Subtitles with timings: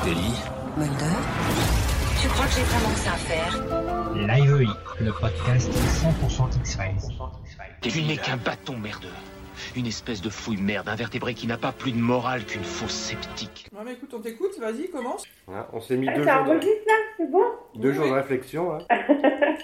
[0.00, 0.34] Scully.
[0.76, 1.16] Mulder
[2.20, 3.52] Tu crois que j'ai vraiment que ça à faire?
[4.14, 7.16] Live le podcast 100% X-Files.
[7.80, 9.08] Tu n'es qu'un bâton merdeux.
[9.76, 13.68] Une espèce de fouille merde invertébré qui n'a pas plus de morale qu'une fausse sceptique.
[13.74, 15.24] Non mais écoute, on t'écoute, vas-y, commence.
[15.46, 17.44] Voilà, on s'est mis Ah, deux, jours de, là, c'est bon?
[17.76, 18.74] deux Oui, jours de réflexion.
[18.74, 18.78] hein.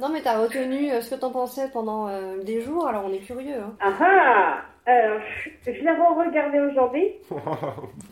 [0.00, 3.12] Non, mais t'as retenu euh, ce que t'en pensais pendant euh, des jours, alors on
[3.12, 3.60] est curieux.
[3.60, 3.72] Hein.
[3.80, 5.20] Ah ah Alors,
[5.66, 7.12] je l'ai re-regardé aujourd'hui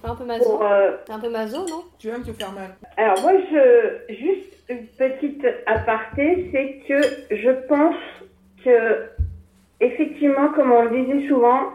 [0.03, 0.45] T'es un peu maso.
[0.51, 0.65] pour...
[0.65, 1.85] euh, T'es un peu maso, non?
[1.99, 2.75] Tu vas me te faire mal.
[2.97, 4.13] Alors moi, je...
[4.15, 7.95] Juste une petite aparté, c'est que je pense
[8.65, 9.05] que,
[9.81, 11.71] effectivement, comme on le disait souvent,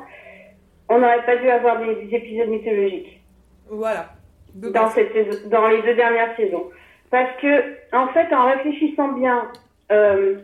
[0.89, 3.21] on n'aurait pas dû avoir des, des épisodes mythologiques
[3.69, 4.07] Voilà.
[4.55, 6.65] De dans, cette saison- dans les deux dernières saisons.
[7.11, 9.47] Parce que, en fait, en réfléchissant bien,
[9.91, 10.39] euh,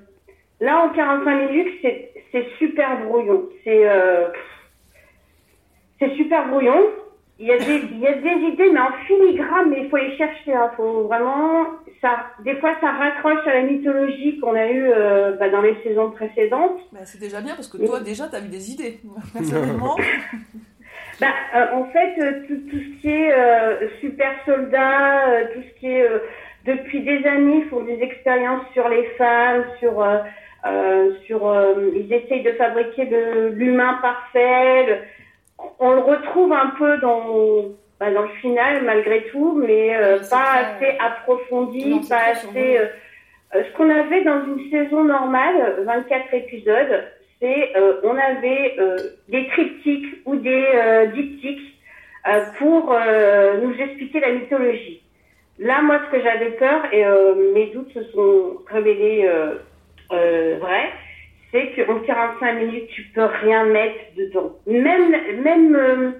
[0.59, 3.43] là, en 45 minutes, c'est c'est super brouillon.
[3.63, 4.27] C'est euh,
[5.99, 6.81] c'est super brouillon.
[7.37, 9.97] Il y, a des, il y a des idées, mais en filigrane, mais il faut
[9.97, 10.51] les chercher.
[10.51, 11.65] Il faut vraiment...
[11.99, 15.75] Ça, des fois, ça raccroche à la mythologie qu'on a eue euh, bah, dans les
[15.83, 16.79] saisons précédentes.
[16.93, 18.99] Bah, c'est déjà bien parce que toi, déjà, t'as eu des idées.
[19.33, 19.97] Personnellement,
[21.19, 25.61] Bah, euh, en fait, euh, tout, tout ce qui est euh, super soldat, euh, tout
[25.61, 26.19] ce qui est euh,
[26.65, 30.17] depuis des années, ils font des expériences sur les femmes, sur euh,
[31.25, 34.85] sur euh, ils essayent de fabriquer de l'humain parfait.
[34.87, 34.97] le-
[35.79, 37.65] on le retrouve un peu dans
[37.99, 42.77] bah, dans le final malgré tout, mais euh, pas très, assez approfondi, non, pas assez.
[42.77, 42.85] euh,
[43.55, 47.03] euh, ce qu'on avait dans une saison normale, 24 épisodes,
[47.39, 48.97] c'est euh, on avait euh,
[49.29, 51.73] des triptyques ou des euh, diptyques
[52.27, 55.01] euh, pour euh, nous expliquer la mythologie.
[55.59, 59.25] Là, moi, ce que j'avais peur, et euh, mes doutes se sont révélés
[60.11, 60.91] euh, vrais,
[61.51, 64.55] c'est qu'en 45 minutes, tu peux rien mettre dedans.
[64.67, 65.11] Même,
[65.43, 66.11] même, euh,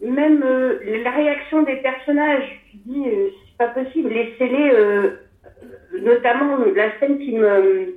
[0.00, 5.10] même euh, la réaction des personnages, tu dis, euh, c'est pas possible, laissez-les, euh,
[6.00, 7.96] notamment la scène qui me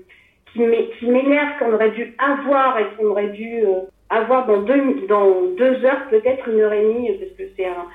[0.51, 3.63] qui m'é- qui m'énerve qu'on aurait dû avoir et qu'on aurait dû
[4.09, 7.87] avoir dans deux dans deux heures peut-être une heure et demie parce que c'est un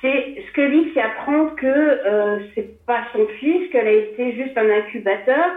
[0.00, 4.68] c'est Scully qui apprend que euh, c'est pas son fils qu'elle a été juste un
[4.70, 5.50] incubateur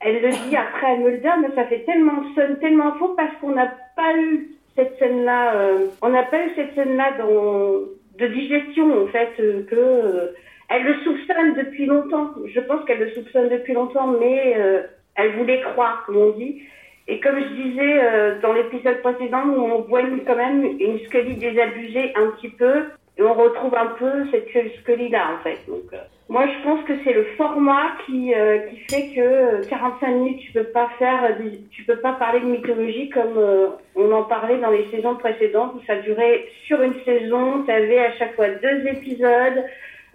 [0.00, 3.50] elle le dit après à Mulder mais ça fait tellement sonne tellement faux parce qu'on
[3.50, 5.70] n'a pas eu cette scène là
[6.02, 7.82] on n'a pas eu cette scène là dans
[8.18, 10.34] de digestion en fait euh, que euh,
[10.68, 12.30] elle le soupçonne depuis longtemps.
[12.46, 14.82] Je pense qu'elle le soupçonne depuis longtemps, mais euh,
[15.14, 16.62] elle voulait croire, comme on dit.
[17.06, 22.12] Et comme je disais euh, dans l'épisode précédent, on voit quand même une Scully désabusée
[22.16, 22.84] un petit peu,
[23.18, 24.48] et on retrouve un peu cette
[24.80, 25.58] Scully-là, en fait.
[25.66, 25.96] Donc, euh,
[26.28, 30.40] moi, je pense que c'est le format qui, euh, qui fait que euh, 45 minutes,
[30.46, 31.36] tu peux pas faire,
[31.70, 35.72] tu peux pas parler de mythologie comme euh, on en parlait dans les saisons précédentes,
[35.74, 39.64] où ça durait sur une saison, tu avais à chaque fois deux épisodes,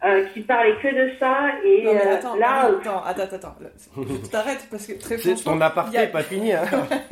[0.05, 3.35] euh, qui parlaient que de ça et non mais euh, attends, là attends, attends, attends,
[3.37, 3.55] attends.
[3.95, 5.53] Je t'arrête parce que très franchement.
[5.53, 6.51] ton aparté a- est pas fini.
[6.51, 6.65] Hein.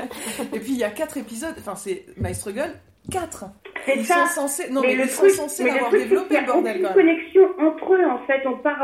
[0.54, 2.74] Et puis il y a quatre épisodes, enfin c'est My Struggle,
[3.10, 3.46] quatre.
[3.86, 6.02] c'est Ils ça sont censés, non mais mais, le ils sont truc censés l'avoir truc
[6.04, 7.06] développé y le a bordel aucune quand même.
[7.06, 8.82] connexion entre eux en fait on part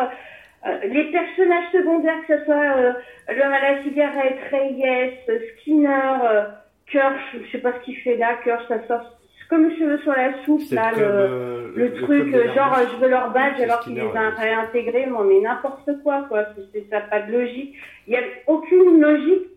[0.66, 2.94] euh, euh, les personnages secondaires que ce soit euh,
[3.30, 5.14] l'homme à la cigarette Reyes
[5.62, 5.90] Skinner
[6.24, 6.44] euh,
[6.92, 9.14] Kirsch je sais pas ce qu'il fait là Kirsch ça sort
[9.50, 13.62] comme cheveux sur la soupe C'est là le truc, genre euh, je veux leur badge
[13.62, 14.30] alors qu'ils les ont ouais.
[14.36, 16.44] réintégrés, moi, mais n'importe quoi, quoi.
[16.56, 17.76] C'est- c'est- Ça n'a pas de logique.
[18.08, 19.48] Il n'y a aucune logique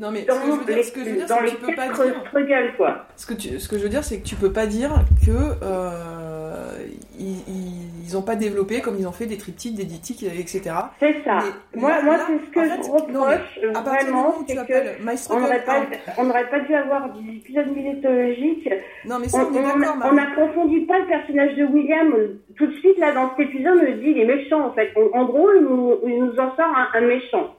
[0.00, 2.76] Non mais ce que je veux dire, c'est que tu peux pas dire.
[2.76, 3.06] quoi.
[3.16, 4.90] Ce que, tu, ce que je veux dire, c'est que tu peux pas dire
[5.24, 5.30] que
[5.62, 6.72] euh,
[7.18, 10.60] ils, ils, ils ont pas développé comme ils ont fait des triptyques, des ditiques, etc.
[11.00, 11.38] C'est ça.
[11.74, 14.34] Mais moi, là- moi c'est ce que en je fait, reproche non, euh, À vraiment,
[14.46, 15.84] c'est que on n'aurait pas, 1,
[16.18, 18.68] on n'aurait pas dû avoir des épisodes mythologiques.
[19.04, 22.12] non mais On ça on on n'approfondit pas le personnage de William
[22.56, 23.78] tout de suite là dans cet épisode.
[23.80, 24.90] On dit il est méchant en fait.
[24.96, 27.54] On- en gros, il nous, il nous en sort un, un méchant.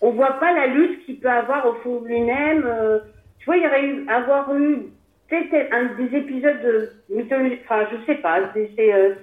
[0.00, 2.64] On voit pas la lutte qu'il peut avoir au fond de lui-même.
[2.66, 2.98] euh,
[3.38, 4.86] tu vois, il y aurait eu avoir eu
[5.28, 7.58] peut-être un des épisodes de mythologie.
[7.64, 8.38] Enfin, je sais pas.
[8.54, 9.14] C'est c'est, euh,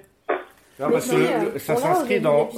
[0.80, 2.50] Non, parce que euh, ça s'inscrit dans.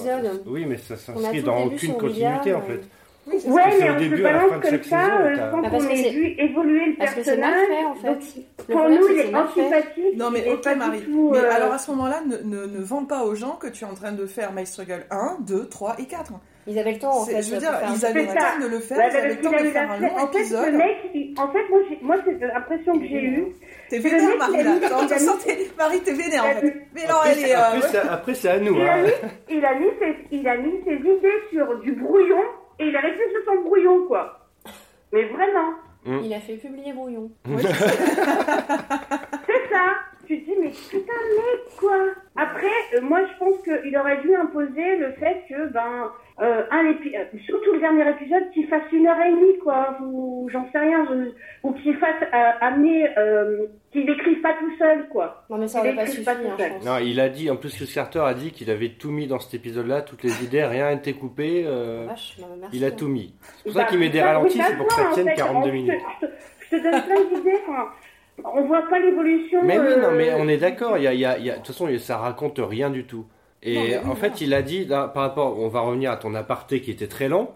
[0.46, 2.82] Oui, mais ça s'inscrit dans aucune continuité en fait.
[3.28, 3.36] Oui.
[3.46, 6.10] Ouais, que mais on se balance comme ça euh, sans Ah, parce qu'on que ait
[6.10, 7.68] vu évoluer le Parce que personnage.
[7.68, 8.08] fait en fait.
[8.08, 8.24] Donc,
[8.68, 10.18] Le pour nous, il que est antipathique.
[10.18, 13.06] Non mais ok Marie, tout, mais euh, alors à ce moment-là, ne, ne, ne vends
[13.06, 15.98] pas aux gens que tu es en train de faire My Struggle 1, 2, 3
[16.00, 16.32] et 4.
[16.68, 17.42] Ils avaient le temps en C'est- fait.
[17.42, 19.52] je veux de dire, ils avaient le temps de le faire, ils avaient le temps
[19.52, 20.74] de faire un long En fait, épisode.
[20.76, 20.98] mec,
[21.40, 21.66] en fait,
[22.04, 23.46] moi, c'est l'impression que j'ai eue.
[23.90, 24.76] T'es vénère mec, Marie là,
[25.78, 26.76] Marie t'es vénère en fait.
[26.94, 27.54] Mais non, Après, elle est...
[27.54, 28.76] après, euh, c'est- après, c'est à nous.
[28.76, 29.04] Il a, Hein.
[29.04, 32.44] mis, il, a mis ses, il a mis ses idées sur du brouillon
[32.80, 34.48] et il a resté sur son brouillon, quoi.
[35.12, 35.74] Mais vraiment,
[36.24, 37.30] Il a fait publier Brouillon.
[37.48, 37.74] oui, c'est
[39.74, 39.86] ça.
[40.28, 41.98] tu te dis, mais putain, mec, quoi.
[42.42, 46.84] Après, euh, moi, je pense qu'il aurait dû imposer le fait que, ben, euh, un
[46.92, 50.66] épi- euh, surtout le dernier épisode, qu'il fasse une heure et demie, quoi, ou j'en
[50.72, 51.32] sais rien, je-
[51.64, 55.44] ou qu'il fasse euh, amener, euh, qu'il l'écrive pas tout seul, quoi.
[55.50, 56.72] Non, mais ça aurait pas suffi, pas hein, tout seul.
[56.72, 56.86] pense.
[56.86, 59.40] Non, il a dit, en plus Chris Carter a dit qu'il avait tout mis dans
[59.40, 61.64] cet épisode-là, toutes les idées, rien n'était coupé.
[62.08, 62.78] Vache, merci.
[62.78, 62.92] il a hein.
[62.98, 63.36] tout mis.
[63.58, 65.32] C'est pour ça Bah, qu'il met des ça- ralentis, c'est pour que ça tienne en
[65.32, 66.02] fait, 42 on- minutes.
[66.22, 66.32] Je te,
[66.72, 67.88] je te donne plein d'idées, enfin,
[68.46, 69.62] on voit pas l'évolution.
[69.64, 70.98] Mais oui, non, mais euh, on est d'accord.
[70.98, 72.90] Il y a, il y a- il y a- de toute façon, ça raconte rien
[72.90, 73.26] du tout.
[73.64, 76.34] Et Non, en fait, il a dit, là, par rapport, on va revenir à ton
[76.36, 77.56] aparté qui était très lent,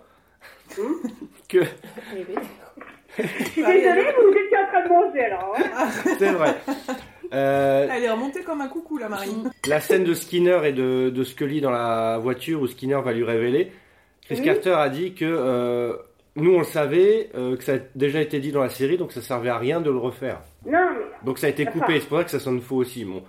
[1.50, 1.60] que
[3.20, 5.56] Eh Je suis désolée, vous étiez en train de manger, alors.
[5.58, 5.88] hein.
[6.18, 6.56] c'est vrai.
[7.34, 9.36] Euh, Elle est remontée comme un coucou, la Marie.
[9.68, 13.24] la scène de Skinner et de, de Scully dans la voiture où Skinner va lui
[13.24, 13.72] révéler,
[14.26, 14.44] Chris Oui.
[14.46, 15.94] Carter a dit que euh,
[16.36, 19.12] nous on le savait, euh, que ça a déjà été dit dans la série, donc
[19.12, 20.40] ça servait à rien de le refaire.
[20.66, 23.06] Non, mais Donc ça a été coupé, c'est pour ça que ça sonne faux aussi.
[23.06, 23.22] Bon,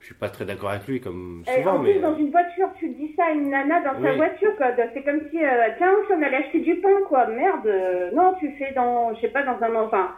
[0.00, 2.30] je suis pas très d'accord avec lui comme Eh, souvent, en plus, mais dans une
[2.30, 4.16] voiture, tu dis ça à une nana dans sa Oui.
[4.16, 4.66] voiture, quoi.
[4.92, 5.48] C'est comme si, euh,
[5.78, 7.26] tiens, si on allait acheter du pain, quoi.
[7.26, 10.10] Merde, euh, non, tu fais dans, je sais pas, dans un, enfin,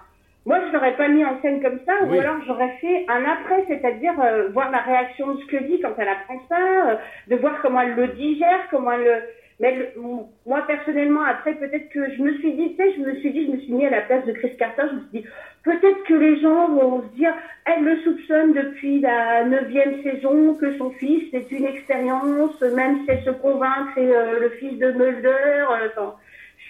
[0.45, 2.17] moi, je l'aurais pas mis en scène comme ça, Oui.
[2.17, 6.09] ou alors j'aurais fait un après, c'est-à-dire euh, voir la réaction de Scully quand elle
[6.09, 6.57] apprend ça,
[6.91, 6.97] euh,
[7.29, 9.23] de voir comment elle le digère, comment elle le...
[9.59, 9.89] Mais le-
[10.45, 13.47] moi, personnellement, après, peut-être que je me suis dit, tu sais, je me suis dit,
[13.47, 15.25] je me suis mis à la place de Chris Carter, je me suis dit,
[15.65, 17.33] peut-être que les gens vont se dire,
[17.65, 23.11] elle le soupçonne depuis la neuvième saison, que son fils c'est une expérience, même si
[23.11, 25.65] elle se convainc c'est euh, le fils de Mulder.
[25.71, 26.11] euh,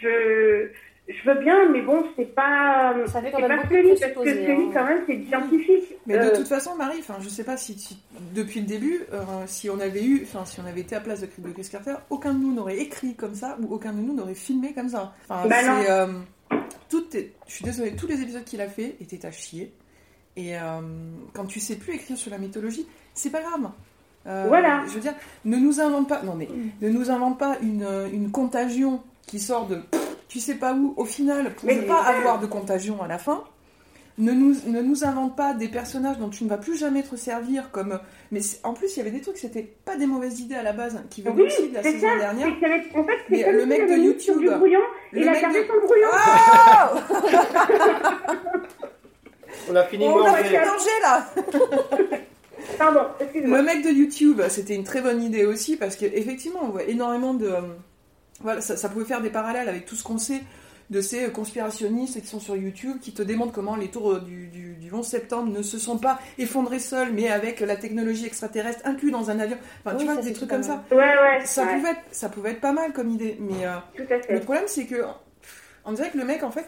[0.01, 0.69] je,
[1.09, 4.13] je veux bien, mais bon, c'est pas, Ça fait quand c'est même pas Scully, parce
[4.13, 4.71] que Scully, hein.
[4.75, 5.95] quand même, c'est scientifique.
[6.07, 7.99] Mais Euh, de toute façon, Marie, enfin, je sais pas si, si-
[8.35, 11.21] depuis le début, euh, si on avait eu, enfin, si on avait été à place
[11.21, 14.15] de, de Chris Carter, aucun de nous n'aurait écrit comme ça ou aucun de nous
[14.15, 15.13] n'aurait filmé comme ça.
[15.29, 15.77] Enfin, Bah non.
[15.83, 16.07] c'est, euh,
[16.89, 19.73] tout est- je suis désolée, tous les épisodes qu'il a fait étaient à chier.
[20.37, 20.81] Et euh,
[21.33, 23.71] quand tu sais plus écrire sur la mythologie, c'est pas grave.
[24.27, 24.83] Euh, Voilà.
[24.89, 25.15] Je veux dire,
[25.45, 26.49] ne nous invente pas, non mais,
[26.83, 29.81] ne nous invente pas une, euh, une contagion qui sort de,
[30.29, 33.19] tu sais pas où, au final, pour Mais- ne pas avoir de contagion à la
[33.19, 33.45] fin.
[34.19, 37.17] Ne nous, ne nous invente pas des personnages dont tu ne vas plus jamais te
[37.17, 38.01] servir comme.
[38.33, 40.73] Mais en plus, il y avait des trucs, c'était pas des mauvaises idées à la
[40.73, 42.17] base, qui venaient Oui, aussi de la saison ça.
[42.19, 42.49] dernière.
[42.49, 44.81] En fait, Mais c'est comme le mec de YouTube, du brouillon,
[45.13, 46.09] le il a mec gardé de- son brouillon.
[46.13, 46.95] Ah
[49.71, 51.27] on a fini de On a manger là
[52.79, 53.59] Pardon, excuse-moi.
[53.59, 57.35] Le mec de YouTube, c'était une très bonne idée aussi parce qu'effectivement, on voit énormément
[57.35, 57.53] de.
[58.39, 60.41] Euh, Voilà, ça, ça pouvait faire des parallèles avec tout ce qu'on sait
[60.89, 64.47] de ces conspirationnistes qui sont sur YouTube, qui te démontrent comment les tours euh, du,
[64.47, 68.83] du, du 11 septembre ne se sont pas effondrées seules, mais avec la technologie extraterrestre
[68.85, 69.57] inclus dans un avion.
[69.85, 70.85] Enfin, Oui, tu vois, des trucs comme ça.
[70.91, 70.99] mal.
[70.99, 71.45] Ouais, ouais.
[71.47, 74.33] Ça, ouais, pouvait être, ça pouvait être pas mal comme idée, mais euh, Tout à
[74.33, 75.03] le problème, c'est que
[75.85, 76.67] on dirait que le mec, en fait,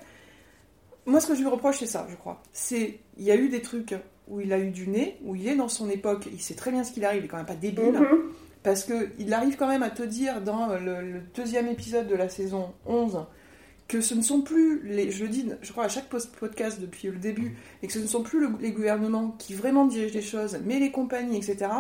[1.07, 2.43] moi, ce que je lui reproche, c'est ça, je crois.
[2.53, 3.95] C'est il y a eu des trucs
[4.27, 6.71] où il a eu du nez, où il est dans son époque, il sait très
[6.73, 8.33] bien ce qu'il arrive, il est quand même pas débile, Mhm.
[8.63, 12.15] Parce que il arrive quand même à te dire dans le, le deuxième épisode de
[12.15, 13.25] la saison 11
[13.87, 16.79] que ce ne sont plus les, je le dis, je crois à chaque post- podcast
[16.79, 20.13] depuis le début, et que ce ne sont plus le- les gouvernements qui vraiment dirigent
[20.15, 21.71] les choses, mais les compagnies, etc.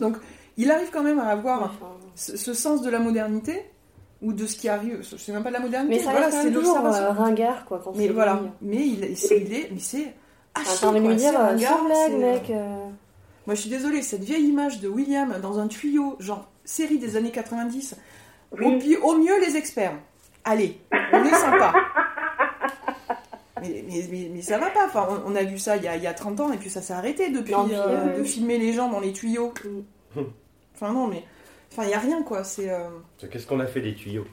[0.00, 0.16] Donc,
[0.56, 1.74] il arrive quand même à avoir
[2.14, 3.64] ce, ce sens de la modernité
[4.22, 5.02] ou de ce qui arrive.
[5.18, 5.96] C'est même pas de la modernité.
[5.96, 7.80] Mais ça voilà, c'est toujours euh, ringard, quoi.
[7.82, 8.40] Quand mais voilà.
[8.60, 10.14] Mais il, est- il est, mais c'est.
[10.54, 12.50] Ah, envie de lui dire, sans blague, mec.
[12.50, 12.86] euh,
[13.46, 17.16] Moi, je suis désolée, cette vieille image de William dans un tuyau, genre série des
[17.16, 17.96] années 90.
[18.52, 18.78] Au, Oui.
[18.78, 19.94] pi- au mieux, les experts.
[20.44, 20.78] Allez,
[21.12, 21.72] on est sympa.
[23.60, 24.86] Mais, mais, mais, mais ça va pas.
[24.86, 26.56] Enfin, on, on a vu ça il y a, il y a 30 ans et
[26.56, 29.52] puis ça s'est arrêté depuis Non, euh, de filmer les gens dans les tuyaux.
[30.74, 31.22] Enfin, non, mais.
[31.70, 32.42] Enfin, il y a rien, quoi.
[32.44, 32.70] C'est.
[32.70, 32.88] euh,
[33.30, 34.24] Qu'est-ce qu'on a fait des tuyaux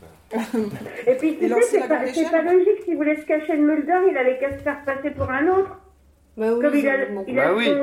[1.08, 2.84] Et puis, tu sais, c'est pas, logique.
[2.86, 5.78] S'il voulait se cacher de Mulder, il avait qu'à se faire passer pour un autre.
[6.36, 6.96] Bah oui, Comme il a,
[7.28, 7.68] il a Bah ce oui.
[7.70, 7.78] euh, il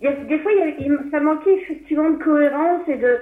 [0.00, 3.18] y a- des fois, y a- il- ça manquait effectivement de cohérence et de.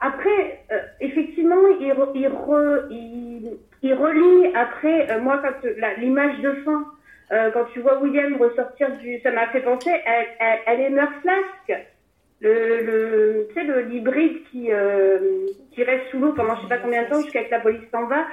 [0.00, 5.68] Après, euh, effectivement, il, re- il, re- il, il relie après, euh, moi, quand
[5.98, 6.84] l'image de fin,
[7.32, 9.18] euh, quand tu vois William ressortir du.
[9.20, 11.84] Ça m'a fait penser à, à, à les Meurs Flask.
[12.40, 12.52] Le,
[12.86, 15.18] le, tu sais, le l'hybride qui, euh,
[15.72, 17.58] qui reste sous l'eau pendant je sais pas combien de temps jusqu'à ce que la
[17.60, 18.26] police s'en va.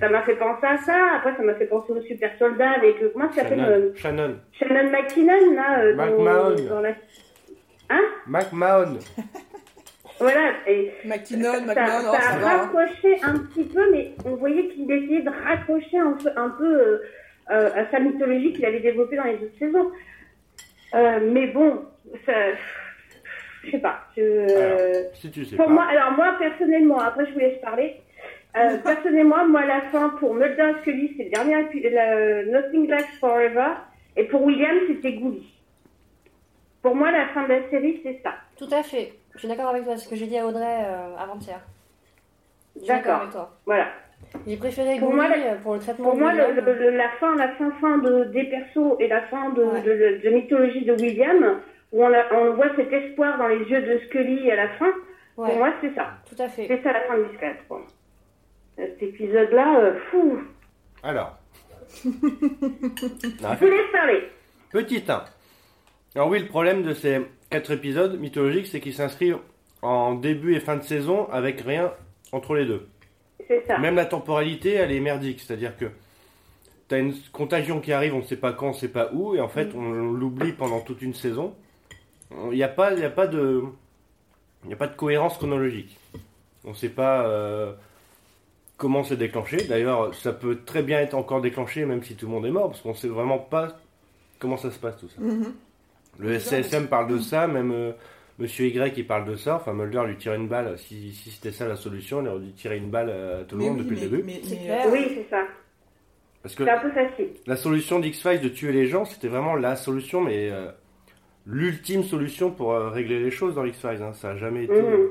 [0.00, 0.96] Ça m'a fait penser à ça.
[1.18, 4.34] Après, ça m'a fait penser au super soldat avec, euh, comment ça s'appelle, euh, Shannon.
[4.50, 4.90] Shannon.
[4.90, 6.90] McKinnon, là, euh, dans, dans la...
[8.26, 8.98] McMahon.
[10.18, 12.58] Voilà, et McKinnon, ça, McMahon, ça ça a hein.
[12.58, 16.64] raccroché un petit peu, mais on voyait qu'il essayait de raccrocher un peu, un peu
[16.64, 16.98] euh,
[17.50, 19.90] euh, à sa mythologie qu'il avait développée dans les autres saisons.
[20.94, 21.84] Euh, mais bon,
[22.24, 22.32] ça...
[23.64, 24.06] Je sais pas.
[24.16, 24.22] Je...
[24.22, 25.72] Alors, Si tu sais Pour pas.
[25.72, 27.96] moi, alors moi personnellement, après je vous laisse parler.
[28.56, 33.74] Euh, personnellement, moi la fin pour Mulder Scully, c'est le dernier le Nothing Lasts Forever,
[34.16, 35.48] et pour William c'était Gouli.
[36.82, 38.34] Pour moi, la fin de la série, c'est ça.
[38.56, 39.12] Tout à fait.
[39.34, 41.60] Je suis d'accord avec toi, c'est ce que j'ai dit à Audrey euh, avant-hier.
[42.76, 43.20] D'accord D'accord.
[43.20, 43.50] avec toi.
[43.66, 43.88] Voilà.
[44.46, 47.08] J'ai préféré Pour moi, euh, pour le traitement Pour de moi, le, le- le- la
[47.20, 49.80] fin, la fin, fin de, des persos et la fin de, Ouais.
[49.82, 51.60] de, de- de mythologie de William,
[51.92, 54.86] où on, a- on voit cet espoir dans les yeux de Scully à la fin,
[55.36, 56.10] Ouais, pour moi, c'est ça.
[56.28, 56.66] tout à fait.
[56.68, 57.24] C'est ça la fin de
[57.68, 57.80] moi.
[58.76, 60.38] Cet épisode-là, euh, fou.
[61.02, 61.36] Alors.
[62.04, 64.28] Je vous laisse parler.
[64.70, 65.24] Petit 1.
[66.14, 69.38] Alors oui, le problème de ces quatre épisodes mythologiques, c'est qu'ils s'inscrivent
[69.80, 71.92] en début et fin de saison avec rien
[72.32, 72.88] entre les deux.
[73.46, 73.78] C'est ça.
[73.78, 75.40] Même la temporalité, elle est merdique.
[75.40, 75.86] C'est-à-dire que
[76.88, 79.34] t'as une contagion qui arrive, on ne sait pas quand, on ne sait pas où,
[79.34, 81.54] et en fait, on, l'oublie pendant toute une saison.
[82.30, 83.62] Il n'y a pas, il a pas de,
[84.66, 85.98] il a pas de cohérence chronologique.
[86.64, 87.72] On ne sait pas euh,
[88.76, 89.56] comment c'est déclenché.
[89.64, 92.68] D'ailleurs, ça peut très bien être encore déclenché, même si tout le monde est mort,
[92.68, 93.78] parce qu'on ne sait vraiment pas
[94.38, 95.20] comment ça se passe tout ça.
[95.20, 95.54] Mhm.
[96.18, 97.92] Le SCSM parle de ça, même euh,
[98.38, 99.56] Monsieur Y il parle de ça.
[99.56, 100.78] Enfin, Mulder lui tire une balle.
[100.78, 103.62] Si, si c'était ça la solution, il aurait dû tirer une balle à tout le
[103.64, 104.22] Mais monde oui, depuis mais- le début.
[104.24, 105.42] mais- mais, euh, Oui, c'est ça.
[106.42, 107.28] Parce que C'est un peu facile.
[107.46, 110.70] la solution d'X-Files de tuer les gens, c'était vraiment la solution, mais euh,
[111.46, 114.02] l'ultime solution pour euh, régler les choses dans X-Files.
[114.02, 114.12] hein.
[114.12, 114.80] Ça a jamais été.
[114.80, 115.08] Mhm.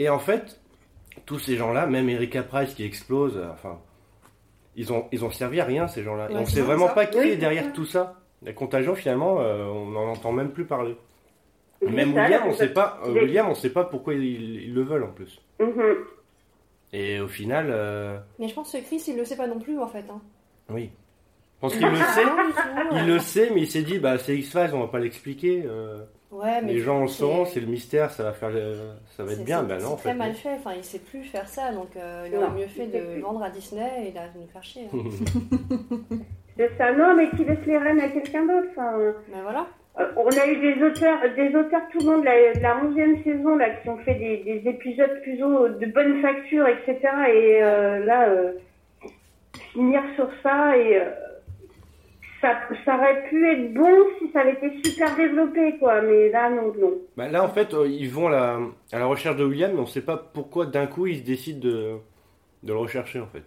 [0.00, 0.60] Et en fait,
[1.26, 3.78] tous ces gens-là, même Erika Price qui explose, euh, enfin,
[4.76, 6.26] ils ont, ils ont servi à rien ces gens-là.
[6.28, 6.94] Ouais, on c'est sait vrai, vraiment ça.
[6.94, 7.70] pas qui Oui, est derrière ça.
[7.70, 8.19] tout ça.
[8.42, 10.96] La contagion, finalement, euh, on n'en entend même plus parler.
[11.82, 13.00] Même ça, William, on sait pas.
[13.06, 14.22] euh, William, on sait pas pourquoi ils,
[14.64, 15.40] ils le veulent en plus.
[15.60, 15.96] Mhm.
[16.92, 19.78] Et au final, euh, Mais je pense que Chris, il le sait pas non plus,
[19.78, 20.04] en fait.
[20.10, 20.20] Hein.
[20.70, 20.90] oui.
[21.56, 22.24] Je pense qu'il le sait.
[22.24, 24.98] Du tout, Il le sait, mais il s'est dit, bah c'est X-Files, on va pas
[24.98, 25.62] l'expliquer.
[25.66, 28.50] euh, Ouais, mais les gens le sauront, c'est le mystère, ça va faire,
[29.14, 29.60] ça va être bien.
[29.60, 30.14] c'est- Ben non, C'est très fait.
[30.16, 33.16] mal fait, enfin, il sait plus faire ça, donc euh, il aurait mieux fait sait
[33.16, 34.86] de vendre à Disney et de nous faire chier.
[34.90, 34.98] hein.
[36.60, 36.92] C'est ça.
[36.92, 38.68] Non, mais qui laisse les rênes à quelqu'un d'autre.
[38.72, 38.92] Enfin,
[39.32, 39.66] Mais voilà.
[39.98, 42.76] Euh, on a eu des auteurs, des auteurs tout le long de la, de la
[42.84, 46.98] 11e saison là, qui ont fait des, des épisodes plutôt de bonne facture, etc.
[47.32, 48.52] Et euh, là, euh,
[49.72, 51.10] finir sur ça, et euh,
[52.42, 56.02] ça, ça aurait pu être bon si ça avait été super développé, quoi.
[56.02, 56.92] Mais là, non, non.
[57.16, 58.58] Bah, là, en fait, euh, ils vont à la,
[58.92, 61.94] à la recherche de William, mais on sait pas pourquoi d'un coup ils décident de,
[62.62, 63.44] de le rechercher en fait.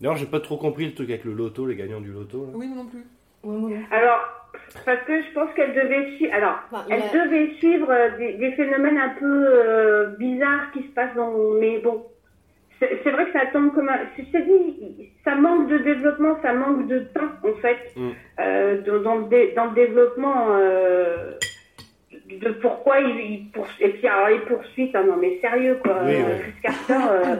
[0.00, 2.44] D'ailleurs, j'ai pas trop compris le truc avec le loto, les gagnants du loto.
[2.46, 2.52] là.
[2.54, 3.04] Oui, moi non plus.
[3.44, 3.76] Ouais, moi non.
[3.90, 4.20] Alors,
[4.84, 6.32] parce que je pense qu'elle devait suivre.
[6.34, 10.82] Alors, Enfin, il elle a- devait suivre des, des phénomènes un peu euh, bizarres qui
[10.82, 11.32] se passent dans.
[11.60, 12.04] Mais bon,
[12.80, 13.98] c'est vrai que ça tombe comme un.
[14.18, 18.10] Je dis, ça manque de développement, ça manque de temps en fait Mm.
[18.40, 20.48] euh, dans, dans le dé- dans le développement.
[20.50, 21.32] euh,
[22.40, 25.98] de pourquoi il, il poursuit et puis alors les poursuites ah non mais sérieux quoi
[26.04, 26.40] Oui, ouais.
[26.40, 27.36] Chris Carter euh,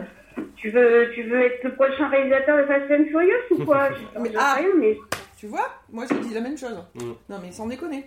[0.55, 3.89] tu veux tu veux être le prochain réalisateur de Fast and Furious ou quoi?
[4.15, 4.55] Je, je sais ah.
[4.57, 4.97] rien mais
[5.39, 6.77] Tu vois Moi, j'ai dit la même chose.
[6.95, 7.11] Mm.
[7.29, 8.05] Non, mais sans déconner.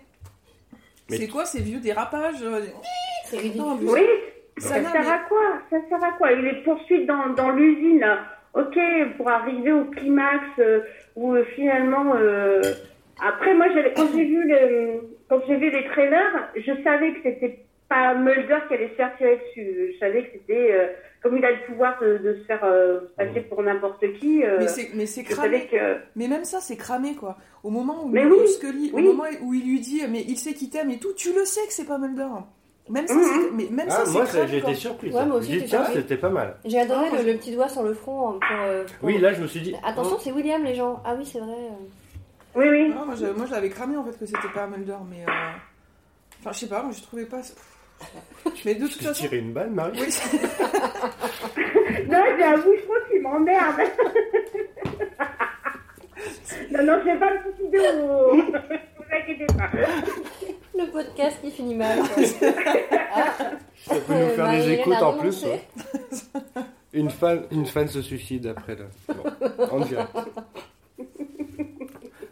[1.10, 2.60] Mais- C'est quoi ces vieux dérapages euh,
[3.24, 3.60] C'est ridicule.
[3.62, 4.06] Non, en plus, oui
[4.60, 5.42] ça sert à quoi?
[5.70, 6.32] Ça sert à quoi?
[6.32, 8.04] Et les poursuites dans, dans l'usine,
[8.54, 8.78] ok,
[9.16, 10.80] pour arriver au climax, euh,
[11.16, 12.14] où euh, finalement...
[12.16, 12.60] euh,
[13.24, 13.66] Après, moi,
[13.96, 18.58] quand j'ai vu, le, quand j'ai vu les trailers, je savais que c'était pas Mulder
[18.68, 19.92] qui allait se faire tirer dessus.
[19.94, 20.72] Je savais que c'était...
[20.72, 20.86] euh,
[21.22, 24.58] comme il a le pouvoir de, de se faire euh, passer pour n'importe qui, euh,
[24.94, 25.66] Mais c'est, cramé.
[25.66, 25.96] que...
[26.14, 27.36] Mais même ça, c'est cramé, quoi.
[27.64, 29.02] Au moment où, Mais où oui, Scully, oui.
[29.02, 31.44] au moment où il lui dit, mais il sait qu'il t'aime et tout, tu le
[31.44, 32.28] sais que c'est pas Mulder.
[32.88, 33.22] Même ça, Mhm.
[33.24, 35.10] c'est, mais même Ah, ça, moi, été surpris.
[35.10, 36.56] Ouais, moi aussi, j'étais tiens, c'était pas mal.
[36.64, 38.84] J'ai adoré Ah, le, le petit doigt sur le front hein, pour.
[39.00, 39.74] pour- Oui, là, je me suis dit.
[39.84, 41.02] Attention, oh, c'est William, les gens.
[41.04, 41.56] Ah oui, c'est vrai.
[42.54, 42.94] Oui, oui.
[42.96, 45.22] Ah, moi, je, moi, je l'avais cramé en fait que c'était pas Mulder, mais.
[45.22, 45.30] euh,
[46.40, 47.40] Enfin, je sais pas, moi, je trouvais pas.
[48.64, 49.20] Mais de toute tu façon.
[49.22, 50.08] tiré une balle, Marie Oui,
[52.08, 53.76] Non, j'avoue, je crois qu'il m'emmerde.
[56.72, 58.36] non, non, je vais pas me suicider au...
[58.36, 59.70] Ne vous inquiétez pas.
[60.76, 61.98] Le podcast qui finit mal.
[63.10, 63.32] Ah,
[63.86, 65.44] Ça peut nous faire des écoutes en plus.
[65.44, 65.62] ouais.
[66.92, 68.84] Une fan, une fan se suicide après là.
[69.08, 69.24] Bon,
[69.70, 70.10] en direct.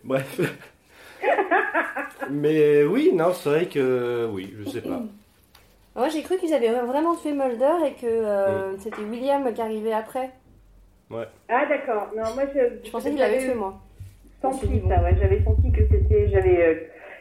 [0.04, 0.40] Bref.
[2.30, 5.02] Mais oui, non, c'est vrai que oui, je sais pas.
[5.96, 8.78] Moi, j'ai cru qu'ils avaient vraiment tué Mulder et que euh, Mm.
[8.80, 10.30] c'était William qui arrivait après.
[11.48, 12.08] Ah, d'accord.
[12.16, 12.84] Non, moi, je...
[12.86, 13.74] Je pensais qu'il l'avait tué, moi.
[14.42, 15.16] senti ça, ouais.
[15.20, 16.28] J'avais senti que c'était...
[16.28, 16.62] J'avais...
[16.66, 16.74] euh,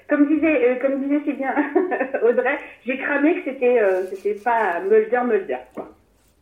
[0.09, 1.53] Comme disait, euh, comme disait si bien
[2.27, 5.57] Audrey, j'ai cramé que c'était euh, c'était pas Mulder Mulder.
[5.73, 5.89] Quoi.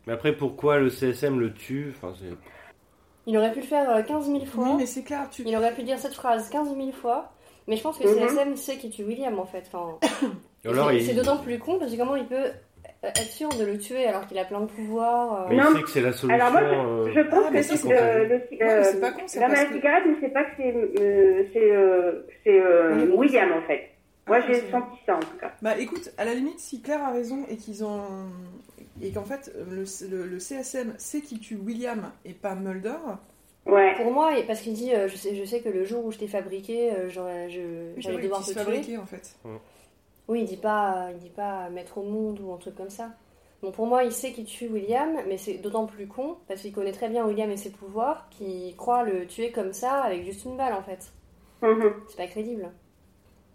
[0.07, 1.93] Mais après, pourquoi le CSM le tue?
[1.95, 2.13] Enfin.
[3.25, 4.65] Il aurait pu le faire euh, 15 000 fois.
[4.65, 5.43] oui, mais c'est clair, tu.
[5.45, 7.31] Il aurait pu dire cette phrase 15 000 fois.
[7.67, 8.27] Mais je pense que Mhm.
[8.27, 9.63] CSM sait qui tue William en fait.
[9.71, 9.97] Enfin,
[10.63, 13.65] c'est il, c'est d'autant plus con parce que comment il peut euh, être sûr de
[13.65, 15.43] le tuer alors qu'il a plein de pouvoirs.
[15.43, 16.39] euh, mais il Non, sait que c'est la solution.
[16.41, 19.17] Alors moi, euh, je pense Ah, que c'est euh, le, Ouais, mais c'est pas con,
[19.39, 23.11] la que- cigarette ne sait pas que c'est euh, euh, euh, Oui.
[23.17, 23.89] William en fait.
[24.25, 25.51] Moi, Ah, j'ai senti ça en tout cas.
[25.61, 28.01] Bah écoute, à la limite, si Claire a raison et qu'ils ont.
[29.01, 32.93] Et qu'en fait, le, le- le CSM sait qui tue William et pas Mulder,
[33.65, 33.95] Ouais.
[33.95, 36.17] Pour moi, parce qu'il dit euh, je, sais, je sais que le jour où je
[36.17, 38.73] t'ai fabriqué, euh, j'allais devoir qu'il te se tuer.
[38.73, 39.35] fabriquait en fait.
[40.27, 43.09] Oui, il dit pas, il dit pas mettre au monde ou un truc comme ça.
[43.61, 46.73] Bon, pour moi, il sait qu'il tue William, mais c'est d'autant plus con parce qu'il
[46.73, 50.43] connaît très bien William et ses pouvoirs qu'il croit le tuer comme ça avec juste
[50.45, 51.11] une balle en fait.
[51.61, 51.93] Mhm.
[52.09, 52.69] C'est pas crédible.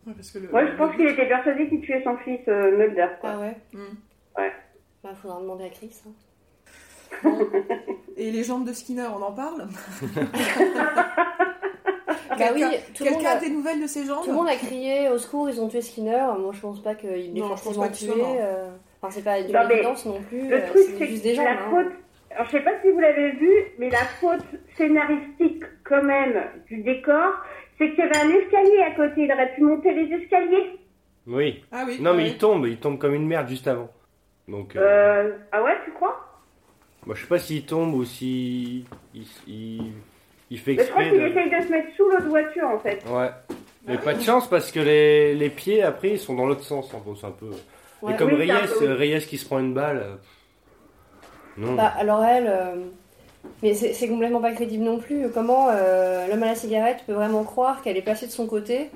[0.06, 2.40] Ouais, parce que le, Moi, je le- pense qu'il était persuadé qu'il tuait son fils
[2.48, 3.08] euh, Mulder.
[3.20, 3.30] Quoi.
[3.34, 3.96] Ah ouais Hmm.
[5.04, 5.92] Bah, faudra demander à Chris.
[6.06, 6.12] hein.
[8.16, 9.68] Et les jambes de Skinner, on en parle?
[12.08, 12.14] Bah
[12.54, 14.36] oui, Quelqu'un- tout le, monde Quelqu'un a, a des nouvelles de ces jambes tout le
[14.36, 16.24] monde a crié au secours, ils ont tué Skinner.
[16.38, 18.22] Moi, je pense pas qu'il est Non, je pense forcément pas qu'il soit tué.
[18.22, 18.36] mort.
[18.40, 18.70] euh,
[19.02, 20.48] Enfin, c'est pas Non, mais évidence non plus.
[20.48, 21.44] Le euh, truc, c'est juste que des jambes.
[21.44, 21.70] la hein.
[21.70, 21.92] faute.
[22.30, 24.44] Alors, je sais pas si vous l'avez vu, mais la faute
[24.76, 27.32] scénaristique, quand même, du décor,
[27.78, 29.22] c'est qu'il y avait un escalier à côté.
[29.24, 30.78] Il aurait pu monter les escaliers.
[31.26, 31.62] Oui.
[31.72, 31.98] Ah oui.
[32.00, 33.88] Non, mais il tombe, il tombe comme une merde juste avant.
[34.48, 35.36] Donc, euh, Euh...
[35.52, 36.24] Ah ouais, tu crois?
[37.06, 38.84] moi, je sais pas s'il tombe ou si
[39.14, 39.92] il, il,
[40.50, 41.16] il fait Mais Je crois exprès.
[41.18, 41.38] qu'il De...
[41.38, 43.02] essaye de se mettre sous l'autre voiture, en fait.
[43.08, 43.30] Ouais.
[43.86, 46.92] Mais pas de chance parce que les, les pieds après ils sont dans l'autre sens.
[46.92, 47.50] en gros, C'est un peu.
[48.02, 48.12] Ouais.
[48.12, 50.02] Et comme Oui, Reyes, peu- Reyes qui se prend une balle.
[50.04, 50.14] euh,
[51.56, 51.74] Non.
[51.74, 52.46] Bah, alors elle.
[52.48, 52.74] euh,
[53.62, 55.30] Mais c'est c'est complètement pas crédible non plus.
[55.32, 58.90] Comment euh, l'homme à la cigarette peut vraiment croire qu'elle est placée de son côté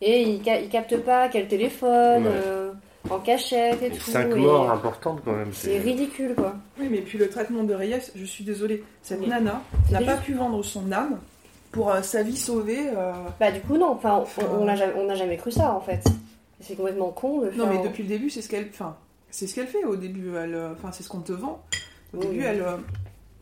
[0.00, 2.32] et il, ca- il capte pas qu'elle téléphone Ouais.
[2.32, 2.72] euh,
[3.14, 4.10] en cachette et Et tout.
[4.10, 5.52] cinq et morts importantes quand même.
[5.52, 6.54] C'est ridicule quoi.
[6.78, 9.28] Oui, mais puis le traitement de Reyes, je suis désolée, cette Oui.
[9.28, 11.18] nana n'a pas pu vendre son âme
[11.70, 12.88] pour euh, sa vie sauvée.
[12.96, 13.92] euh, Bah, du coup, non.
[13.92, 16.04] Enfin, on- on n'a jamais, on n'a jamais cru ça en fait.
[16.60, 17.66] C'est complètement con de faire.
[17.66, 18.96] Non, mais depuis le début, c'est ce qu'elle, enfin,
[19.30, 20.34] c'est ce qu'elle fait au début.
[20.36, 21.62] Elle, euh, enfin, c'est ce qu'on te vend.
[22.14, 22.26] Au Oui.
[22.26, 22.76] début, elle, euh,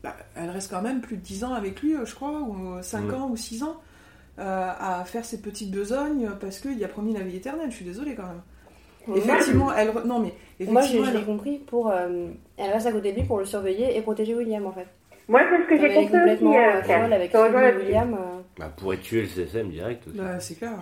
[0.03, 2.81] bah, elle reste quand même plus de 10 ans avec lui, euh, je crois, ou
[2.81, 3.13] 5 Mm.
[3.13, 3.75] ans ou 6 ans,
[4.39, 7.69] euh, à faire ses petites besognes parce qu'il a promis la vie éternelle.
[7.69, 8.41] Je suis désolée quand même.
[9.15, 10.33] Effectivement, elle, re- non mais
[10.67, 11.89] Moi, elle- l'ai compris pour.
[11.89, 12.27] euh,
[12.57, 14.87] elle reste à côté de lui pour le surveiller et protéger William en fait.
[15.27, 16.19] Moi, c'est ce que j'ai elle est compris aussi.
[16.19, 17.33] complètement euh, euh, folle avec.
[17.77, 18.13] William.
[18.13, 20.17] euh, Bah, pourrait tuer le CSM direct aussi.
[20.17, 20.73] Bah, c'est clair.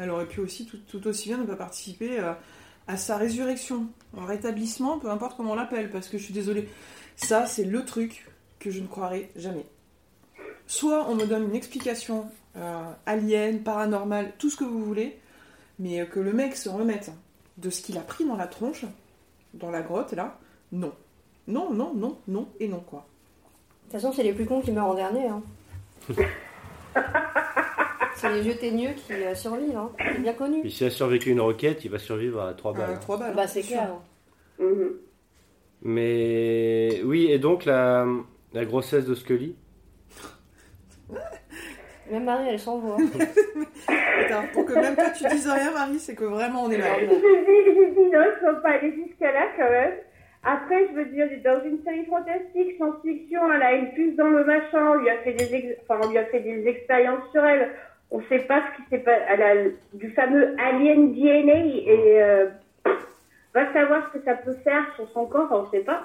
[0.00, 2.32] Elle aurait pu aussi tout, tout aussi bien ne pas participer euh,
[2.86, 3.86] à sa résurrection,
[4.16, 6.68] au rétablissement, peu importe comment on l'appelle, parce que je suis désolée.
[7.16, 8.26] Ça, c'est le truc
[8.60, 9.66] que je ne croirai jamais.
[10.66, 15.18] Soit on me donne une explication euh, alien, paranormale, tout ce que vous voulez,
[15.78, 17.10] mais euh, que le mec se remette
[17.58, 18.84] de ce qu'il a pris dans la tronche,
[19.54, 20.38] dans la grotte, là,
[20.72, 20.92] non.
[21.46, 23.06] Non, non, non, non et non, quoi.
[23.86, 25.26] De toute façon, c'est les plus cons qui meurent en dernier.
[25.26, 25.42] Hein.
[28.16, 29.76] c'est les vieux teigneux qui euh, survivent.
[29.76, 29.90] Hein.
[29.98, 30.60] C'est bien connu.
[30.60, 32.98] Puis s'il a survécu une roquette, il va survivre à trois balles.
[33.00, 33.34] Trois balles.
[33.34, 33.88] Bah, hein, c'est clair.
[34.58, 34.92] Mhm.
[35.82, 38.06] Mais oui, et donc la,
[38.52, 39.54] la grossesse de Scully?
[42.10, 42.96] Même Marie, elle s'envoie.
[43.88, 46.86] Attends, pour que même toi tu dises rien, Marie, c'est que vraiment on est là.
[46.98, 47.16] J'ai dit,
[47.66, 49.92] j'ai dit non, il faut pas aller jusqu'à là quand même.
[50.44, 54.44] Après, je veux dire, dans une série fantastique, science-fiction, elle a une puce dans le
[54.44, 57.44] machin, on lui a fait des, ex- enfin, on lui a fait des expériences sur
[57.44, 57.70] elle.
[58.10, 59.20] On sait pas ce qui s'est passé.
[59.28, 59.54] Elle a
[59.92, 62.46] du fameux alien DNA et euh,
[63.52, 66.04] va savoir ce que ça peut faire sur son corps, on sait pas.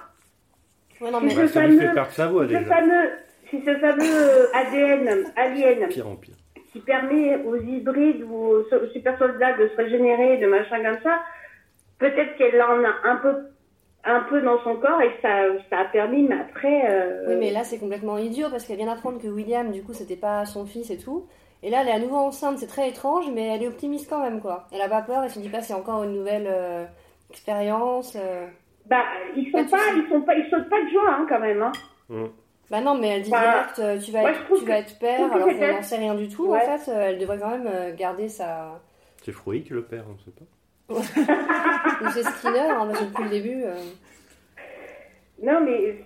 [0.99, 2.59] Ouais, non, Si mais ce ça lui fait perdre sa voix déjà.
[2.65, 3.09] fameux,
[3.53, 6.35] si ce fameux euh, ADN alien Pire en pire.
[6.71, 8.63] qui permet aux hybrides ou aux
[8.93, 11.19] super soldats de se régénérer, de machin comme ça,
[11.99, 13.35] peut-être qu'elle en a un peu,
[14.05, 16.89] un peu dans son corps et ça, ça a permis, mais après.
[16.89, 19.93] euh, Oui, mais là, c'est complètement idiot parce qu'elle vient d'apprendre que William, du coup,
[19.93, 21.27] c'était pas son fils et tout.
[21.61, 24.21] Et là, elle est à nouveau enceinte, c'est très étrange, mais elle est optimiste quand
[24.21, 24.67] même, quoi.
[24.73, 26.83] Elle a pas peur, elle se dit pas c'est encore une nouvelle euh,
[27.29, 28.17] expérience.
[28.19, 28.47] euh.
[28.85, 29.03] Bah,
[29.37, 31.61] ils sont Pas ils sont pas, ils sautent pas de joie hein, quand même.
[31.61, 31.71] Hein.
[32.73, 35.31] Bah non, mais elle dit Bah, direct, euh, tu vas être, tu vas être père,
[35.31, 36.47] alors qu'on n'en sait rien du tout.
[36.47, 36.57] Ouais.
[36.67, 38.81] En fait, euh, elle devrait quand même euh, garder sa.
[39.23, 40.45] C'est Fruit le père, on sait pas.
[40.95, 43.63] Ou c'est Skinner, hein, parce que depuis le début.
[43.63, 43.75] euh,
[45.43, 45.97] Non, mais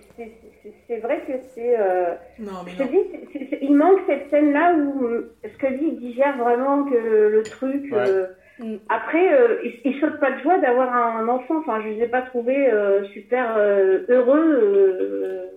[0.86, 1.74] c'est- vrai que c'est.
[1.80, 2.90] euh, Non, mais Je te non.
[2.90, 5.08] dis, il manque cette scène-là où
[5.54, 7.84] Scully digère vraiment que le, le truc.
[7.92, 7.98] Ouais.
[8.08, 8.26] euh,
[8.60, 8.74] Mm.
[8.88, 11.58] Après, euh, il, il saute pas de joie d'avoir un enfant.
[11.60, 15.48] Enfin, je les ai pas trouvés euh, super euh, heureux.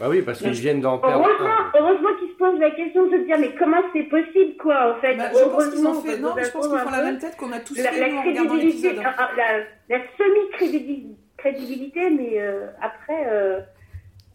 [0.00, 1.72] Bah oui, parce qu'ils viennent d'en perdre Heureusement, un.
[1.78, 5.00] heureusement qu'ils se posent la question de se dire mais comment c'est possible quoi en
[5.00, 5.14] fait?
[5.16, 6.18] Bah, je pense qu'ils ont fait.
[6.18, 8.08] Non, mais je pense qu'ils font la même tête qu'on a tous la, fait la
[8.08, 13.60] nous, en regardant crédibilité, ah, ah, la, la semi-crédibilité, crédibilité, mais euh, après, euh,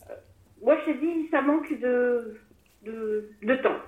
[0.09, 0.13] euh,
[0.63, 2.37] moi je te dis, ça manque de,
[2.83, 3.79] de, de temps.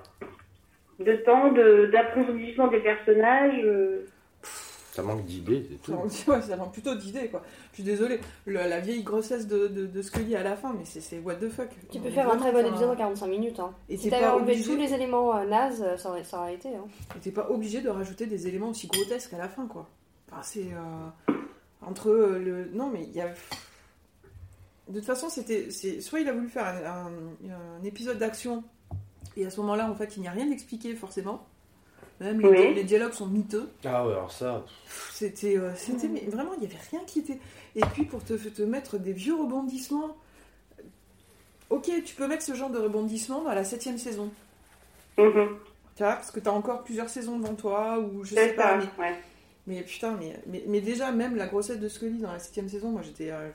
[0.98, 3.60] De temps, de- d'approfondissement des personnages.
[3.64, 4.04] euh.
[4.98, 5.92] Ça manque d'idées, c'est tout.
[5.92, 7.40] Ça manque- ouais, ça manque plutôt d'idées, quoi.
[7.70, 8.18] Je suis désolée.
[8.46, 11.36] Le- la vieille grossesse de, de, de Scully à la fin, mais c'est- c'est what
[11.36, 11.68] the fuck.
[11.92, 13.60] Tu peux faire un très bon épisode en 45 minutes.
[13.60, 13.72] Hein.
[13.88, 16.24] Et Si t'es t'avais pas enlevé obligé- tous les éléments euh, nazes, euh, ça aurait,
[16.24, 16.74] ça aurait été.
[16.74, 16.84] Hein.
[17.16, 19.86] et t'es pas obligé de rajouter des éléments aussi grotesques à la fin, quoi.
[20.32, 21.32] Enfin, c'est euh,
[21.86, 22.68] entre euh, le.
[22.76, 23.28] Non, mais il y a.
[24.88, 25.70] De toute façon, c'était.
[25.70, 27.06] c'est- Soit il a voulu faire un,
[27.48, 28.64] un- un épisode d'action,
[29.36, 31.46] et à ce moment-là, en fait, il n'y a rien d'expliqué forcément.
[32.20, 32.74] Même les, Oui.
[32.74, 33.68] les dialogues sont miteux.
[33.84, 34.64] Ah ouais, alors ça.
[35.12, 37.38] C'était, euh, c'était, mais vraiment, il n'y avait rien qui était.
[37.76, 40.16] Et puis pour te, te mettre des vieux rebondissements,
[41.70, 44.30] ok, tu peux mettre ce genre de rebondissement dans la septième saison.
[45.16, 45.22] Tu
[46.04, 48.76] vois, parce que tu as encore plusieurs saisons devant toi, ou je sais C'est pas.
[48.78, 49.14] Mais, ouais.
[49.66, 52.90] mais putain, mais, mais, mais déjà, même la grossesse de Scully dans la septième saison,
[52.90, 53.30] moi j'étais.
[53.30, 53.48] euh,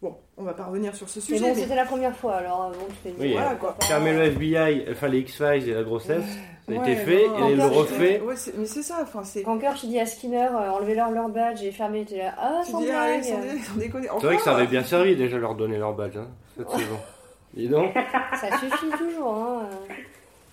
[0.00, 1.40] Bon, on va pas revenir sur ce sujet.
[1.40, 3.76] bon, mais- c'était la première fois, alors bon, tu t'es dit, Oui, voilà, euh, quoi.
[3.82, 6.24] Fermer le FBI, enfin les X-Files et la grossesse,
[6.68, 8.20] a Ouais, été fait, non, et il le refait.
[8.20, 9.42] Ouais, mais c'est ça, enfin, c'est.
[9.42, 12.60] Quand Kirk il dit à Skinner, euh, enlevez-leur leur badge et fermez, t'es là, ah,
[12.64, 13.22] sans blague.
[13.22, 16.98] C'est vrai que ça avait bien servi déjà leur donner leur badge, hein, cette saison.
[17.54, 17.92] Dis donc.
[18.40, 19.34] Ça suffit toujours.
[19.34, 19.62] Hein.
[19.72, 19.92] euh.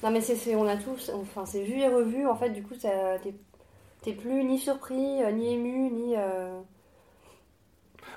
[0.04, 2.26] Non, mais c'est, c'est- on a tous, enfin, c'est vu et revu.
[2.28, 2.90] En fait, du coup, t'es,
[4.02, 6.16] t'es plus ni surpris, euh, ni ému, ni.
[6.16, 6.58] euh,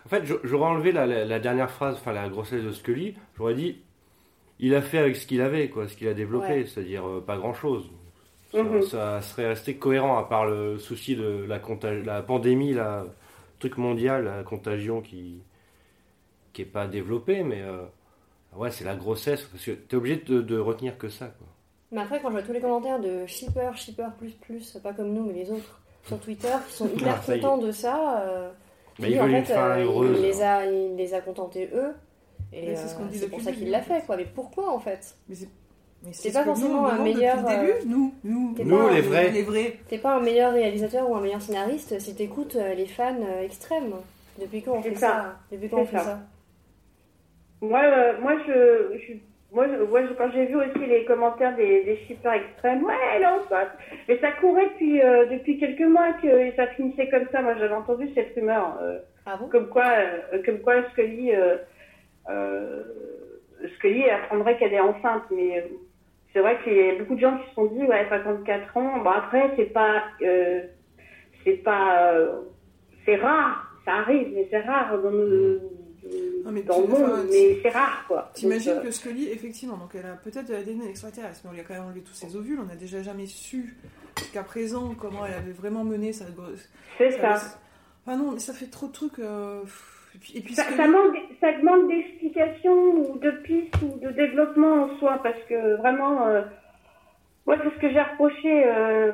[0.07, 3.15] En fait, j'a- j'aurais enlevé la, la- la dernière phrase, enfin la grossesse de Scully,
[3.37, 3.83] j'aurais dit
[4.61, 6.67] il a fait avec ce qu'il avait, quoi, ce qu'il a développé, Ouais.
[6.67, 7.91] c'est-à-dire euh, pas grand-chose.
[8.53, 8.83] Ça, Mhm.
[8.83, 11.61] ça serait resté cohérent à part le souci de la,
[12.05, 13.05] la pandémie, la
[13.59, 15.43] truc mondial, la contagion qui
[16.53, 17.83] qui est pas développée, mais euh,
[18.57, 21.47] ouais, c'est la grossesse, parce que t'es obligé de, de retenir que ça, quoi.
[21.93, 25.13] Mais après, quand je vois tous les commentaires de shipper, shipper plus plus, pas comme
[25.13, 28.23] nous, mais les autres, sur Twitter, qui sont hyper Ah, contents de ça.
[28.23, 28.51] euh,
[28.99, 31.93] en fait, euh, les a, il les a contentés eux.
[32.53, 34.17] Et Mais c'est ce qu'on euh, dit pour ça qu'il l'a fait, quoi.
[34.17, 35.15] Mais pourquoi en fait?
[35.29, 35.49] Mais c'est,
[36.03, 38.15] mais C'est ce pas que nous, forcément on un meilleur, Depuis le euh, début, nous,
[38.25, 39.31] nous, T'es Nous, pas- les vrais.
[39.31, 39.77] les vrais.
[39.89, 43.43] T'es pas un meilleur réalisateur ou un meilleur scénariste si t'écoutes euh, les fans euh,
[43.45, 43.95] extrêmes.
[44.41, 45.01] Depuis quand on fait ça?
[45.01, 46.05] ça, Depuis quand on fait ça.
[46.05, 46.19] ça?
[47.61, 49.13] Moi, euh, moi, je, je,
[49.53, 53.21] moi, je- moi, je- quand j'ai vu aussi les commentaires des, des shippers extrêmes, ouais,
[53.21, 53.73] non, ça,
[54.09, 57.43] mais ça courait depuis, euh, depuis quelques mois que ça finissait comme ça.
[57.43, 59.49] Moi, j'avais entendu cette rumeur, euh, Ah bon?
[59.49, 59.87] comme quoi,
[60.33, 61.57] euh, comme quoi Scully, euh, euh,
[63.77, 65.63] Scully apprendrait qu'elle est enceinte, mais euh,
[66.33, 68.99] c'est vrai qu'il y a beaucoup de gens qui se sont dit, ouais, 54 ans.
[69.03, 70.63] Bon, après, c'est pas, euh,
[71.45, 72.41] c'est pas, euh,
[73.05, 75.61] c'est rare, ça arrive, mais c'est rare dans le,
[76.45, 78.31] Non, mais dans le monde, enfin, mais c'est rare, quoi.
[78.35, 81.61] T'imagines euh, que Scully, effectivement, donc elle a peut-être de l'ADN extraterrestre, mais on lui
[81.61, 83.77] a quand même enlevé tous ses ovules, on n'a déjà jamais su
[84.19, 86.71] jusqu'à présent comment elle avait vraiment mené sa grosse.
[86.99, 87.37] C'est ça.
[88.07, 89.19] Ah non, mais ça fait trop de trucs.
[89.19, 89.61] euh,
[90.15, 91.89] Et puis, et puis Ça, Scully- ça manque, ça manque
[92.39, 96.43] d'explications ou de pistes ou de développement en soi, parce que vraiment, euh,
[97.47, 98.65] moi, c'est ce que j'ai reproché.
[98.67, 99.13] euh,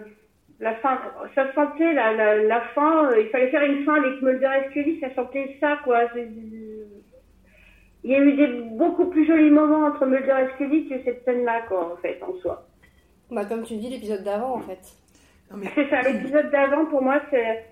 [0.60, 0.98] la fin,
[1.34, 3.10] ça sentait la, la, la fin.
[3.10, 6.02] euh, il fallait faire une fin avec Mulder et Scully, ça sentait ça, quoi.
[6.16, 11.24] Il y a eu des beaucoup plus jolis moments entre Mulder et Scully que cette
[11.24, 12.66] scène-là, quoi, en fait, en soi.
[13.30, 14.80] Bah, comme tu dis, l'épisode d'avant en fait.
[15.56, 17.64] Mais C'est ça, l'épisode d'avant, pour moi, c'est.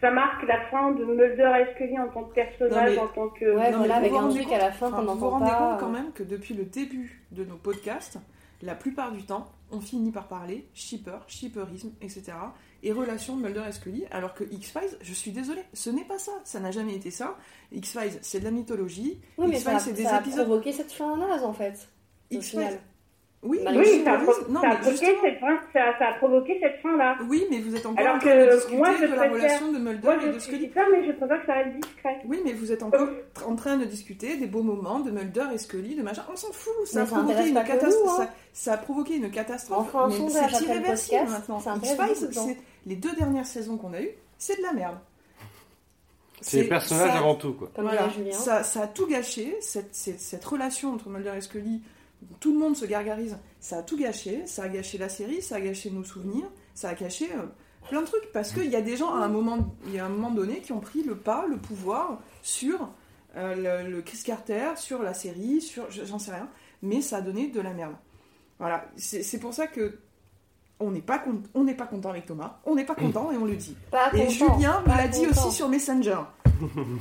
[0.00, 3.28] Ça marque la fin de Mulder et Scully en tant que personnage, mais- en tant
[3.30, 3.44] que.
[3.56, 5.14] Ouais, Non, voilà, avec vous vous un rendez truc à la fin qu'on vous vous
[5.14, 5.70] n'entend rendez pas.
[5.72, 8.18] compte quand même que depuis le début de nos podcasts,
[8.62, 12.32] la plupart du temps, on finit par parler shipper, shipperisme, etc.
[12.84, 16.18] et relations de Mulder et Scully, alors que X-Files, je suis désolée, ce n'est pas
[16.18, 16.32] ça.
[16.44, 17.36] Ça n'a jamais été ça.
[17.72, 19.20] X-Files, c'est de la mythologie.
[19.36, 20.46] Oui, mais ça, X-Files, a- c'est des ça a épisodes.
[20.46, 21.88] provoqué cette fin naze en fait.
[22.30, 22.78] X-Files.
[23.42, 25.98] Oui, Bah, mais Oui, ça a, pro- non, ça a provoqué justement- cette fin, ça,
[25.98, 27.16] ça a provoqué cette fin-là.
[27.28, 29.32] Oui, mais vous êtes encore Alors en train de discuter moi, je de la préfère-
[29.32, 30.70] relation de Mulder Moi, et de Scully.
[30.74, 32.16] ça, mais je préfère que ça reste discret.
[32.26, 33.08] Oui, mais vous êtes encore
[33.46, 36.24] en train de discuter des beaux moments de Mulder et Scully, de machin.
[36.32, 37.16] On s'en fout, ça a, ça
[37.64, 38.04] catastrophe.
[38.04, 38.16] nous, hein.
[38.16, 39.94] ça, ça a provoqué une catastrophe.
[39.94, 41.60] Un mais c'est irréversible maintenant.
[41.60, 44.98] c'est les deux dernières saisons qu'on a eues, c'est de la merde.
[46.40, 47.68] C'est les personnages ça- avant tout, quoi.
[47.74, 51.82] Comme voilà, ça, ça a tout gâché, cette, cette, cette relation entre Mulder et Scully,
[52.40, 55.56] tout le monde se gargarise, ça a tout gâché, ça a gâché la série, ça
[55.56, 57.42] a gâché nos souvenirs, ça a gâché euh,
[57.88, 60.06] plein de trucs, parce qu'il y a des gens à un moment, il y a
[60.06, 62.88] un moment donné qui ont pris le pas, le pouvoir sur
[63.36, 66.48] euh, le, le Chris Carter, sur la série, sur je- j'en sais rien,
[66.82, 67.94] mais ça a donné de la merde.
[68.58, 69.98] Voilà, c'est pour ça que
[70.80, 73.76] on n'est pas, on content avec Thomas, on n'est pas content et on le dit.
[73.90, 76.18] Pas Et content, Julien me l'a dit aussi sur Messenger.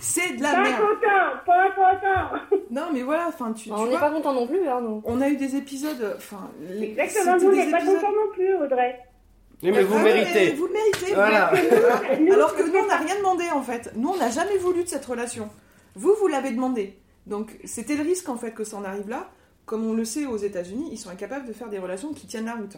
[0.01, 0.81] C'est de la Pas merde.
[0.81, 2.57] content, pas content.
[2.71, 5.01] Non, mais voilà, enfin, tu, Bah, tu on n'est pas content non plus, hein, nous.
[5.05, 8.55] on a eu des épisodes, enfin, les- Exactement, vous n'êtes pas épisodes- content non plus,
[8.55, 8.99] Audrey.
[9.63, 10.51] Oui, mais vous Ah, méritez.
[10.53, 11.13] Vous le méritez.
[11.15, 11.47] Voilà.
[12.33, 13.91] Alors que nous, on n'a rien demandé en fait.
[13.95, 15.49] Nous, on n'a jamais voulu de cette relation.
[15.95, 16.99] Vous, vous l'avez demandé.
[17.25, 19.29] Donc, c'était le risque en fait que ça en arrive là.
[19.65, 22.45] Comme on le sait aux États-Unis, ils sont incapables de faire des relations qui tiennent
[22.45, 22.77] la route.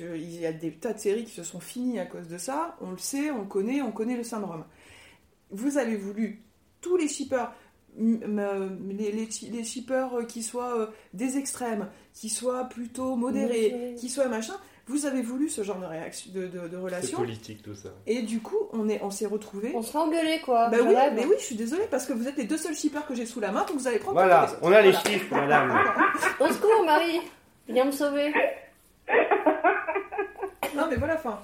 [0.00, 2.76] Il y a des tas de séries qui se sont finies à cause de ça.
[2.80, 4.64] On le sait, on le connaît, on connaît le syndrome.
[5.54, 6.42] Vous avez voulu
[6.80, 7.52] tous les shippers,
[7.98, 14.28] les, les, shippers euh, qui soient euh, des extrêmes, qui soient plutôt modérés, qui soient
[14.28, 14.54] machin.
[14.88, 17.90] vous avez voulu ce genre de réaction, de, de, de C'est relation, politique tout ça.
[18.06, 19.72] et du coup, on est, on s'est retrouvés.
[19.74, 20.68] On se fait engueuler quoi.
[20.70, 21.12] Bah oui, rêve.
[21.14, 23.26] mais oui, je suis désolée parce que vous êtes les deux seuls shippers que j'ai
[23.26, 24.14] sous la main, donc vous allez prendre.
[24.18, 25.08] Voilà, on a les Voilà.
[25.10, 25.78] chiffres, madame.
[26.40, 27.20] Au secours, Marie
[27.68, 28.30] Viens me sauver.
[30.76, 31.38] Non, mais voilà, enfin.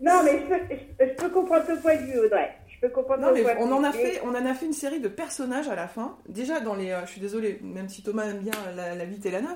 [0.00, 0.60] Non, mais je peux,
[1.00, 2.56] je, je peux comprendre ton point de vue, Audrey.
[2.80, 5.00] Je peux comprendre Non, mais on en a fait, on en a fait une série
[5.00, 6.16] de personnages à la fin.
[6.28, 9.26] Déjà dans les, euh, je suis désolée, même si Thomas aime bien la, la 8
[9.26, 9.50] et la 9.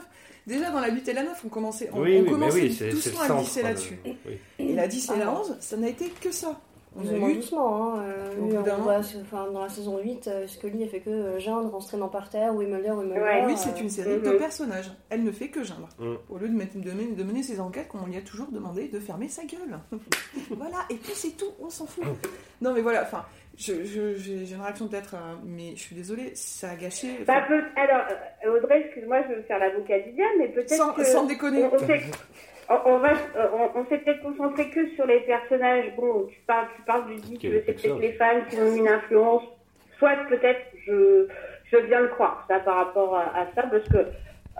[0.46, 2.60] Déjà dans la 8 et la 9, on commençait, on, Oui, on oui, mais commençait
[2.62, 3.98] oui, doucement à glisser là-dessus.
[4.04, 4.38] oui.
[4.58, 5.38] Et la 10 et la Ah.
[5.40, 6.60] 11, ça n'a été que ça.
[6.94, 7.94] On a ou eu doucement.
[7.96, 8.02] Hein.
[8.02, 11.74] euh, on voit, enfin, dans la saison 8, euh, Scully a fait que euh, geindre
[11.74, 13.20] en se traînant par terre, Wimbledon, Wimbledon.
[13.22, 14.36] Ouais, Oui, euh, c'est une série de Mhm.
[14.38, 14.90] personnages.
[15.08, 15.88] Elle ne fait que geindre.
[15.98, 16.18] Mhm.
[16.28, 18.48] Au lieu de, mettre- de mener, de mener ses enquêtes, comme on lui a toujours
[18.52, 19.78] demandé de fermer sa gueule.
[20.50, 22.04] voilà, et puis c'est tout, on s'en fout.
[22.60, 23.24] Non, mais voilà, enfin,
[23.56, 27.20] je- je- j'ai j'ai une réaction peut-être, mais je suis désolée, ça a gâché.
[27.26, 28.04] Bah, peut- alors,
[28.56, 31.04] Audrey, excuse-moi, je veux faire l'avocat du mais peut-être sans, que...
[31.04, 31.64] sans déconner.
[31.64, 32.02] on, on s'est-
[32.68, 35.86] on- va, euh, on, on s'est peut-être concentré que sur les personnages.
[35.96, 38.56] Bon, tu parles, tu parles du dit Qui est que c'est peut-être les fans qui
[38.60, 39.42] ont une influence.
[39.98, 41.26] Soit peut-être, je,
[41.70, 43.98] je bien le croire, ça, par rapport à, à ça, parce que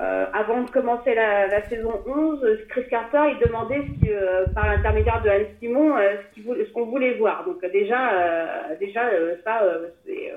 [0.00, 4.46] euh, avant de commencer la, la saison 11, Chris Carter, il demandait ce que, euh,
[4.54, 7.44] par l'intermédiaire de Anne Simon euh, ce qu'on voulait voir.
[7.44, 8.46] Donc déjà, euh,
[8.80, 10.32] déjà euh, ça, euh, c'est...
[10.32, 10.36] euh,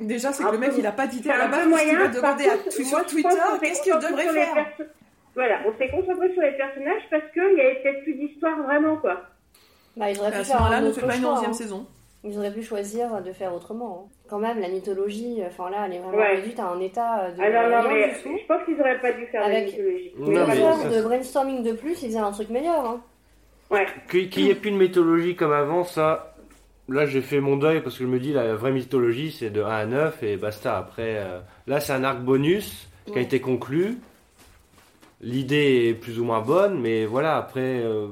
[0.00, 1.98] Déjà, c'est Un que le mec, peu- il a pas d'idée à la base, qu'il
[1.98, 3.28] va demander à, sur Twitter
[3.60, 4.66] qu'est-ce qu'il devrait faire?
[5.34, 8.96] Voilà, on s'est concentré sur les personnages parce qu'il y avait peut-être plus d'histoire vraiment,
[8.96, 9.22] quoi.
[9.96, 11.38] Bah, ils auraient pu À ce faire moment-là, un ne autre fait pas une choix,
[11.40, 11.52] 11 hein.
[11.52, 11.86] saison.
[12.24, 14.06] Ils auraient pu choisir de faire autrement.
[14.06, 14.12] hein.
[14.28, 16.36] Quand même, la mythologie, enfin là, elle est vraiment Ouais.
[16.36, 18.38] réduite à un état de Ah non, non, rien mais du tout.
[18.40, 20.12] je pense qu'ils auraient pas dû faire Avec- la mythologie.
[20.18, 22.86] Non, Deux mais heures ça, de brainstorming de plus, ils faisaient un truc meilleur.
[22.86, 23.00] Hein.
[23.70, 23.86] Ouais.
[24.10, 26.34] Qu'il qu'il n'y ait plus de mythologie comme avant, ça.
[26.88, 29.62] Là, j'ai fait mon deuil parce que je me dis la vraie mythologie c'est de
[29.62, 30.76] 1 à 9 et basta.
[30.78, 33.22] Après, euh, là, c'est un arc bonus qui a Ouais.
[33.22, 33.96] été conclu.
[35.22, 37.80] L'idée est plus ou moins bonne, mais voilà, après.
[37.82, 38.08] euh,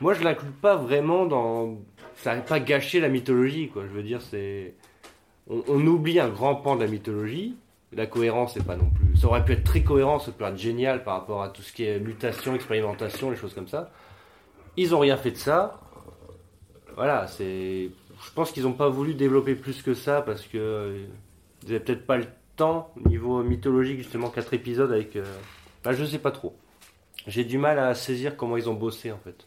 [0.00, 1.78] moi, je l'inclus pas vraiment dans.
[2.16, 3.82] Ça n'a pas gâché la mythologie, quoi.
[3.82, 4.74] Je veux dire, c'est.
[5.48, 7.56] On, oublie un grand pan de la mythologie.
[7.92, 9.16] La cohérence, c'est pas non plus.
[9.16, 11.72] Ça aurait pu être très cohérent, ça peut être génial par rapport à tout ce
[11.72, 13.90] qui est mutation, expérimentation, les choses comme ça.
[14.76, 15.80] Ils ont rien fait de ça.
[16.96, 17.90] Voilà, c'est.
[18.24, 21.04] Je pense qu'ils n'ont pas voulu développer plus que ça parce que euh,
[21.62, 22.26] ils n'avaient peut-être pas le
[22.56, 25.16] temps niveau mythologique justement quatre épisodes avec.
[25.16, 25.24] euh,
[25.84, 26.54] Bah, je sais pas trop.
[27.26, 29.46] J'ai du mal à saisir comment ils ont bossé en fait.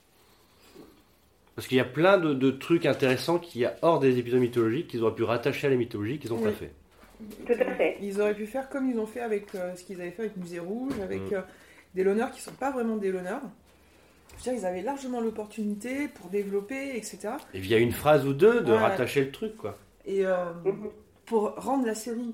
[1.55, 4.39] Parce qu'il y a plein de, de trucs intéressants qu'il y a hors des épisodes
[4.39, 6.45] mythologiques qu'ils auraient pu rattacher à la mythologie qu'ils n'ont Oui.
[6.45, 6.71] pas fait.
[7.45, 7.97] Tout à fait.
[8.01, 10.37] Ils auraient pu faire comme ils ont fait avec euh, ce qu'ils avaient fait avec
[10.37, 11.35] Musée Rouge, avec Mm.
[11.35, 11.41] euh,
[11.93, 13.39] des l'honneur qui sont pas vraiment des l'honneur.
[14.39, 17.19] Je veux dire, ils avaient largement l'opportunité pour développer, etc.
[17.53, 19.77] Et via une phrase ou deux de rattacher le truc quoi.
[20.05, 20.89] Et euh, Mhm.
[21.27, 22.33] pour rendre la série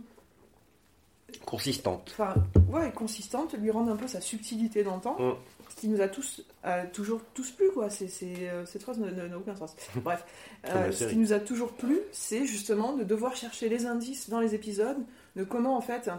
[1.45, 2.09] Consistante.
[2.11, 2.33] enfin,
[2.71, 5.33] ouais, consistante, lui rendre un peu sa subtilité dans le temps, Mm.
[5.69, 7.89] ce qui nous a tous, euh, toujours tous plu, quoi.
[7.89, 9.75] C'est, c'est, euh, cette phrase n'a- aucun sens.
[10.03, 10.25] Bref,
[10.65, 14.39] Euh, ce qui nous a toujours plu, c'est justement de devoir chercher les indices dans
[14.41, 14.97] les épisodes,
[15.35, 16.09] de comment en fait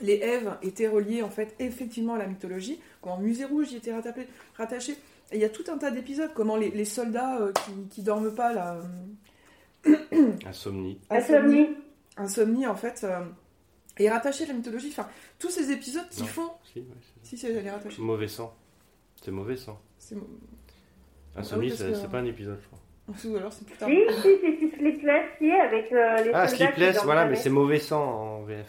[0.00, 3.92] les Èves étaient reliées en fait effectivement à la mythologie, comment Musée Rouge y était
[3.92, 4.26] rattaché.
[4.56, 4.92] rattaché.
[5.32, 8.02] Et il y a tout un tas d'épisodes, comment les, les soldats euh, qui, qui
[8.02, 8.80] dorment pas là.
[9.86, 10.98] euh, Insomnie.
[11.10, 11.68] Insomnie.
[12.16, 13.06] Insomnie, en fait,
[14.04, 14.88] est rattaché à la mythologie.
[14.90, 15.08] Enfin,
[15.38, 16.26] tous ces épisodes qui Non.
[16.26, 16.50] font.
[16.72, 16.86] Si, ouais,
[17.22, 18.00] c'est Si, si, elle est rattachée.
[18.02, 18.54] Mauvais sang.
[19.22, 19.80] C'est mauvais sang.
[19.98, 20.16] C'est...
[21.36, 22.78] Insomnie, parce c'est que- c'est pas un épisode, je crois.
[23.32, 23.88] Ou alors c'est plus tard.
[23.88, 27.80] Si, si, si, si, Sleepless, si, avec euh, les Ah, Sleepless, voilà, mais c'est mauvais
[27.80, 28.66] sang en VF.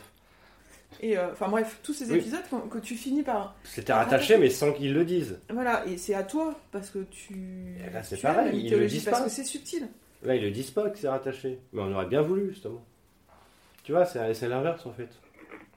[0.99, 2.17] Et euh, enfin bref, tous ces Oui.
[2.17, 3.55] épisodes que tu finis par.
[3.63, 5.39] C'était rattaché, mais sans qu'ils le disent.
[5.51, 7.33] Voilà, et c'est à toi, parce que tu.
[7.87, 9.25] Et là, c'est tu as pareil, ils le disent parce pas.
[9.25, 9.87] que c'est subtil.
[10.23, 11.59] Là, ils le disent pas que c'est rattaché.
[11.73, 12.83] Mais on aurait bien voulu, justement.
[13.83, 15.09] Tu vois, c'est c'est l'inverse, en fait.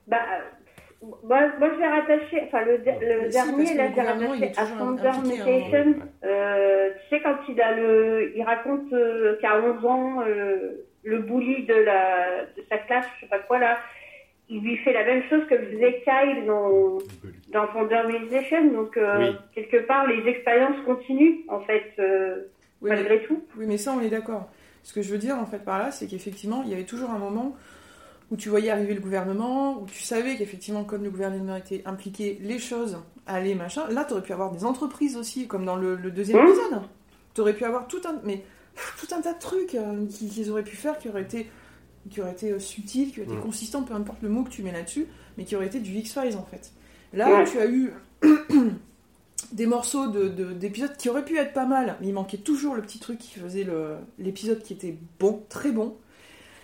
[0.07, 3.79] Bah, euh, moi, moi, je l'ai rattaché, enfin, le, de- le Mais si, dernier, que
[3.79, 5.11] là, je est rattaché à Thunder.
[5.23, 5.95] Mutation.
[6.25, 11.19] Euh, tu sais, quand il a le, il raconte euh, qu'à 11 ans, euh, le
[11.21, 13.79] bully de la, de sa classe, je sais pas quoi, là,
[14.51, 16.99] il lui fait la même chose que faisait Kyle dans,
[17.49, 18.65] dans Thunder Mutation.
[18.73, 19.37] Donc, euh, Oui.
[19.55, 22.37] quelque part, les expériences continuent, en fait, euh,
[22.83, 23.43] Oui, mais, malgré tout.
[23.57, 24.51] oui, mais ça, on est d'accord.
[24.83, 27.11] Ce que je veux dire, en fait, par là, c'est qu'effectivement, il y avait toujours
[27.11, 27.57] un moment
[28.31, 32.39] où tu voyais arriver le gouvernement, où tu savais qu'effectivement, comme le gouvernement était impliqué,
[32.43, 33.87] les choses allaient, machin.
[33.91, 36.49] Là, tu aurais pu avoir des entreprises aussi, comme dans le, le deuxième Mmh.
[36.49, 36.81] épisode.
[37.35, 40.29] Tu aurais pu avoir tout un, mais, pff, tout un tas de trucs euh, qui-
[40.29, 41.51] qu'ils auraient pu faire qui auraient été,
[42.11, 43.43] qui auraient été euh, subtils, qui auraient été Mmh.
[43.43, 45.07] consistants, peu importe le mot que tu mets là-dessus,
[45.37, 46.73] mais qui auraient été du X-Files, en fait.
[47.13, 47.93] Là, tu as eu
[49.53, 52.75] des morceaux de- de- d'épisodes qui auraient pu être pas mal, mais il manquait toujours
[52.75, 53.67] le petit truc qui faisait
[54.19, 55.97] l'épisode qui était bon, très bon.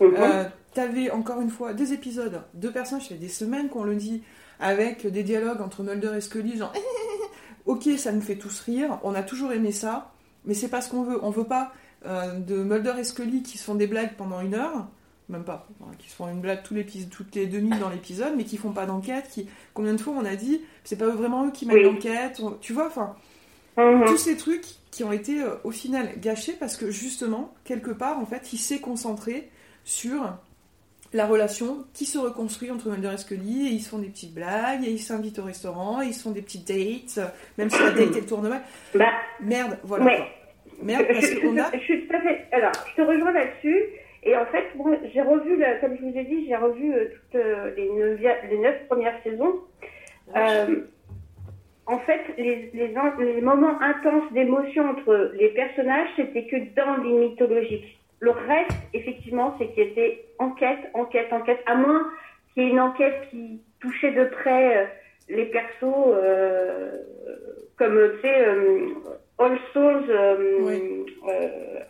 [0.01, 0.15] Mhm.
[0.17, 3.97] Euh, T'avais encore une fois des épisodes de personnages, ça fait des semaines qu'on le
[3.97, 4.23] dit,
[4.61, 6.73] avec des dialogues entre Mulder et Scully, genre
[7.67, 10.13] ok, ça nous fait tous rire, on a toujours aimé ça,
[10.45, 11.19] mais c'est pas ce qu'on veut.
[11.25, 11.73] On veut pas
[12.07, 14.87] euh, de Mulder et Scully qui se font des blagues pendant une heure,
[15.29, 18.45] même pas, enfin, qui se font une blague toutes les deux minutes dans l'épisode, mais
[18.45, 19.29] qui font pas d'enquête.
[19.31, 19.47] Qui...
[19.75, 21.83] Combien de fois on a dit, c'est pas vraiment eux qui mènent Oui.
[21.85, 23.15] l'enquête, on- tu vois, enfin,
[23.77, 24.05] Mhm.
[24.07, 28.19] tous ces trucs qui ont été euh, au final gâchés parce que justement, quelque part,
[28.19, 29.49] en fait, il s'est concentré
[29.85, 30.37] sur
[31.13, 34.35] la relation qui se reconstruit entre Mulder et Scully, et ils se font des petites
[34.35, 37.83] blagues, et ils s'invitent au restaurant, et ils se font des petites dates, même si
[37.83, 38.61] la date elle tourne mal.
[38.95, 39.07] Bah,
[39.41, 40.05] Merde, voilà.
[40.05, 40.21] Ouais.
[40.83, 41.71] Merde, parce je- qu'on a.
[41.75, 42.47] je suis tout à fait.
[42.53, 43.85] Alors, je te rejoins là-dessus.
[44.23, 47.41] Et en fait, moi, j'ai revu, comme je vous ai dit, j'ai revu euh, toutes
[47.41, 48.21] euh, les, neuf,
[48.51, 49.61] les neuf premières saisons.
[50.37, 50.77] Euh,
[51.87, 58.00] en fait, les, les moments intenses d'émotion entre les personnages, c'était que dans les mythologiques.
[58.21, 62.07] Le reste, effectivement, c'est qu'il y était enquête, enquête, enquête, à moins
[62.53, 64.85] qu'il y ait une enquête qui touchait de près euh,
[65.31, 66.91] les persos, euh,
[67.79, 68.89] comme, tu sais, euh,
[69.39, 71.07] All Souls euh, Oui.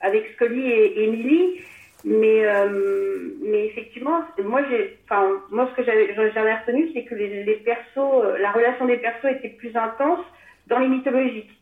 [0.03, 1.61] avec Scully et, Millie.
[2.03, 2.45] Mais,
[3.43, 7.57] mais effectivement, moi, j'ai, enfin, moi, ce que j'avais, j'avais retenu, c'est que les, les
[7.57, 10.25] persos, la relation des persos était plus intense
[10.67, 11.60] dans les mythologiques.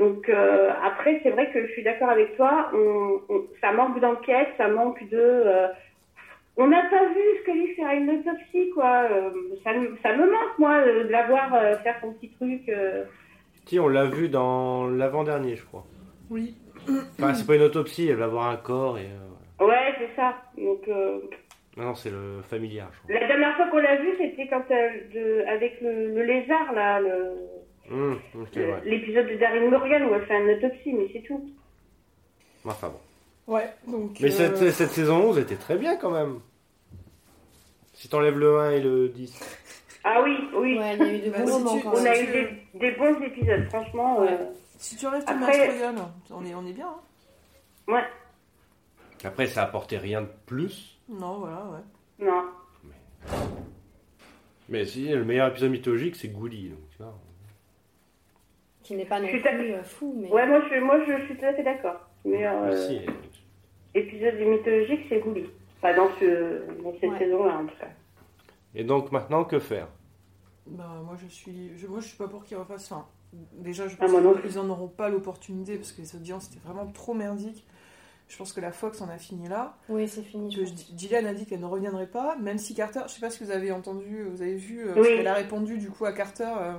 [0.00, 2.70] Donc euh, après, c'est vrai que je suis d'accord avec toi.
[2.74, 5.18] On, on- ça manque d'enquête, ça manque de.
[5.20, 5.68] euh,
[6.56, 9.06] on n'a pas vu Scully faire une autopsie, quoi.
[9.10, 9.30] Euh,
[9.62, 12.62] ça, me- ça me manque, moi, de la voir euh, faire son petit truc.
[12.68, 13.04] euh.
[13.66, 15.84] Si, on l'a vu dans l'avant-dernier, je crois.
[16.30, 16.56] Oui.
[17.18, 19.02] Enfin, c'est pas une autopsie, elle va voir un corps et.
[19.06, 20.34] euh, Ouais, c'est ça.
[20.56, 21.18] Donc euh,
[21.76, 23.20] Non, non, c'est le familiar, je crois.
[23.20, 27.00] la dernière fois qu'on l'a vu, c'était quand elle, de, avec le, le lézard, là,
[27.00, 27.34] le,
[27.90, 28.80] Hum, ouais.
[28.84, 31.50] l'épisode de Darren Morgan où elle fait une autopsie, mais c'est tout.
[32.64, 33.54] Enfin bon.
[33.54, 34.18] Ouais, donc.
[34.20, 36.38] Mais euh, cette, cette saison 11 était très bien quand même.
[37.94, 39.40] Si t'enlèves le 1 et le 10.
[40.04, 40.78] Ah oui, oui.
[40.78, 43.20] Ouais, il y a eu de Bah, si tu- On a eu des, des bons
[43.22, 44.20] épisodes, franchement.
[44.20, 44.28] Ouais.
[44.32, 44.46] euh,
[44.78, 46.88] Si tu enlèves tout Après- Mastroianne, on est, on est bien.
[46.88, 47.92] hein.
[47.92, 48.04] ouais,
[49.24, 50.98] Après, ça apportait rien de plus.
[51.08, 52.24] non, voilà, ouais.
[52.26, 52.44] non.
[54.68, 56.68] Mais si, le meilleur épisode mythologique, c'est Gouli.
[56.70, 57.18] Donc, tu vois.
[58.90, 59.76] Qui n'est pas non Je suis plus d'accord.
[59.78, 60.28] euh, fou, mais.
[60.32, 62.10] Ouais, moi je, moi, je suis tout à fait d'accord.
[62.24, 63.00] Meilleur euh, Merci.
[63.94, 65.46] épisode du mythologique, c'est Gouli.
[65.80, 67.18] Pas dans, ce, dans cette Ouais.
[67.20, 67.86] saison-là, en tout cas.
[68.74, 69.86] Et donc maintenant, que faire?
[70.66, 72.90] Bah, moi, je suis, je, moi, je suis pas pour qu'ils refassent.
[72.90, 73.06] Enfin,
[73.52, 76.66] déjà, je Ah, pense non qu'ils en auront pas l'opportunité parce que les audiences étaient
[76.68, 77.64] vraiment trop merdiques.
[78.26, 79.76] Je pense que la Fox en a fini là.
[79.88, 80.52] Oui, c'est fini.
[80.52, 80.62] Que.
[80.96, 83.52] Gillian a dit qu'elle ne reviendrait pas, même si Carter, je sais pas si vous
[83.52, 85.04] avez entendu, vous avez vu, euh, Oui.
[85.04, 86.52] ce qu'elle a répondu du coup à Carter.
[86.58, 86.72] euh,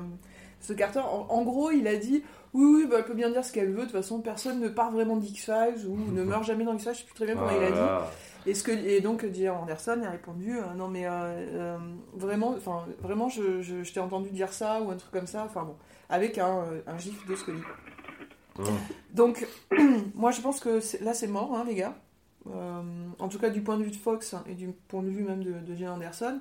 [0.62, 3.46] ce Carter, en, en gros, il a dit oui, oui, bah, elle peut bien dire
[3.46, 3.80] ce qu'elle veut.
[3.80, 6.94] De toute façon, personne ne part vraiment d'X-Files ou ne meurt jamais dans X-Files.
[6.94, 7.78] Je sais plus très bien comment il a dit.
[7.78, 8.12] Voilà.
[8.46, 11.78] Et, ce que, et donc Gillian Anderson a répondu euh, non mais euh, euh,
[12.16, 12.56] vraiment,
[13.00, 15.76] vraiment je, je, je t'ai entendu dire ça ou un truc comme ça, enfin bon,
[16.10, 17.62] avec un, euh, un gif de Scully.
[18.58, 18.64] Mmh.
[19.14, 19.48] Donc
[20.16, 21.96] moi je pense que là c'est mort hein, les gars.
[22.48, 22.82] Euh,
[23.20, 25.44] en tout cas du point de vue de Fox et du point de vue même
[25.44, 26.40] de, de Anderson.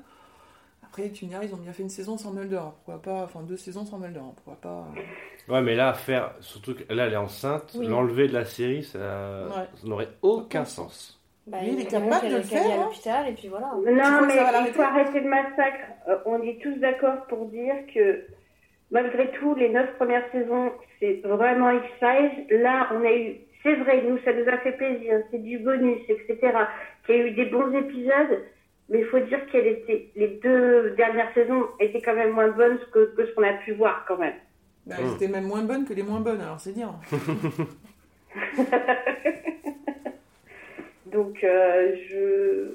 [0.90, 3.42] Après tu me diras ils ont bien fait une saison sans Mulder, pourquoi pas, enfin
[3.42, 4.87] deux saisons sans Mulder, pourquoi pas.
[4.96, 6.33] euh, Ouais, mais là, faire.
[6.40, 7.72] Surtout que là, elle est enceinte.
[7.79, 7.87] Oui.
[7.87, 9.64] L'enlever de la série, ça, Ouais.
[9.74, 11.20] ça n'aurait aucun sens.
[11.46, 12.85] Bah, Lui, il est capable de le faire, est à hein.
[12.85, 13.68] l'hôpital, et puis voilà.
[13.74, 14.35] Non, mais
[14.68, 15.81] il faut arrêter le massacre.
[16.09, 18.24] Euh, on est tous d'accord pour dire que
[18.90, 22.46] malgré tout, les neuf premières saisons, c'est vraiment X-Files.
[22.62, 26.00] Là, on a eu, c'est vrai, nous, ça nous a fait plaisir, c'est du bonus,
[26.09, 26.37] etc.
[27.07, 28.42] Qu'il y a eu des bons épisodes,
[28.90, 32.79] mais il faut dire qu'elle était, les deux dernières saisons étaient quand même moins bonnes
[32.92, 34.35] que, que ce qu'on a pu voir quand même.
[34.85, 36.92] Bah, elles étaient même moins bonnes que les moins bonnes, alors c'est dire.
[41.07, 42.66] Donc, euh, je,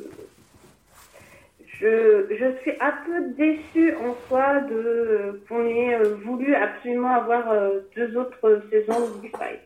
[1.80, 7.52] je, je suis un peu déçue en soi de qu'on ait euh, voulu absolument avoir
[7.52, 9.60] euh, deux autres saisons de X-Files.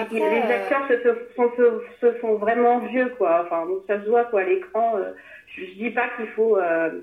[0.00, 3.42] Après, les euh, acteurs se, se, sont- se, se font vraiment vieux, quoi.
[3.44, 4.96] Enfin, donc ça se voit, quoi, à l'écran.
[4.96, 5.12] euh,
[5.54, 6.56] je, je dis pas qu'il faut.
[6.58, 7.00] euh,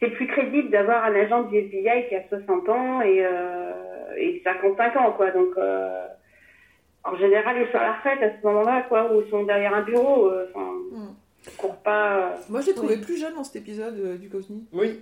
[0.00, 3.70] c'est plus crédible d'avoir un agent du FBI qui a 60 ans et, euh,
[4.16, 5.30] et 55 ans, quoi.
[5.30, 5.50] Donc.
[5.58, 6.06] euh,
[7.02, 9.72] en général, ils sont à la retraite à ce moment-là, quoi, ou ils sont derrière
[9.74, 10.26] un bureau.
[10.28, 11.14] euh, Enfin, Mm.
[11.46, 12.16] ils courent pas.
[12.18, 12.30] euh.
[12.50, 13.00] Moi, je l'ai trouvé Oui.
[13.00, 14.66] plus jeune dans cet épisode euh, du Cosny.
[14.74, 15.00] Oui.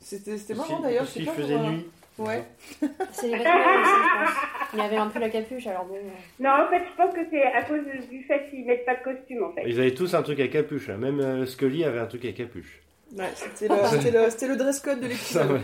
[0.00, 1.04] C'était marrant d'ailleurs.
[1.04, 1.86] je sais S'il pas faisait nuit.
[2.18, 2.44] Ouais.
[3.12, 4.34] C'est les vêtements aussi, je pense.
[4.74, 5.96] Il avait un peu la capuche, alors bon.
[5.96, 6.00] euh,
[6.40, 9.02] Non, en fait, je pense que c'est à cause du fait qu'ils mettent pas de
[9.02, 9.62] costume, en fait.
[9.66, 10.88] Ils avaient tous un truc à capuche.
[10.88, 10.96] là.
[10.96, 12.80] Même euh, Scully avait un truc à capuche.
[13.16, 15.50] Ouais, c'était le, c'était le, c'était le dress code de Ça, l'épisode.
[15.52, 15.60] ouais.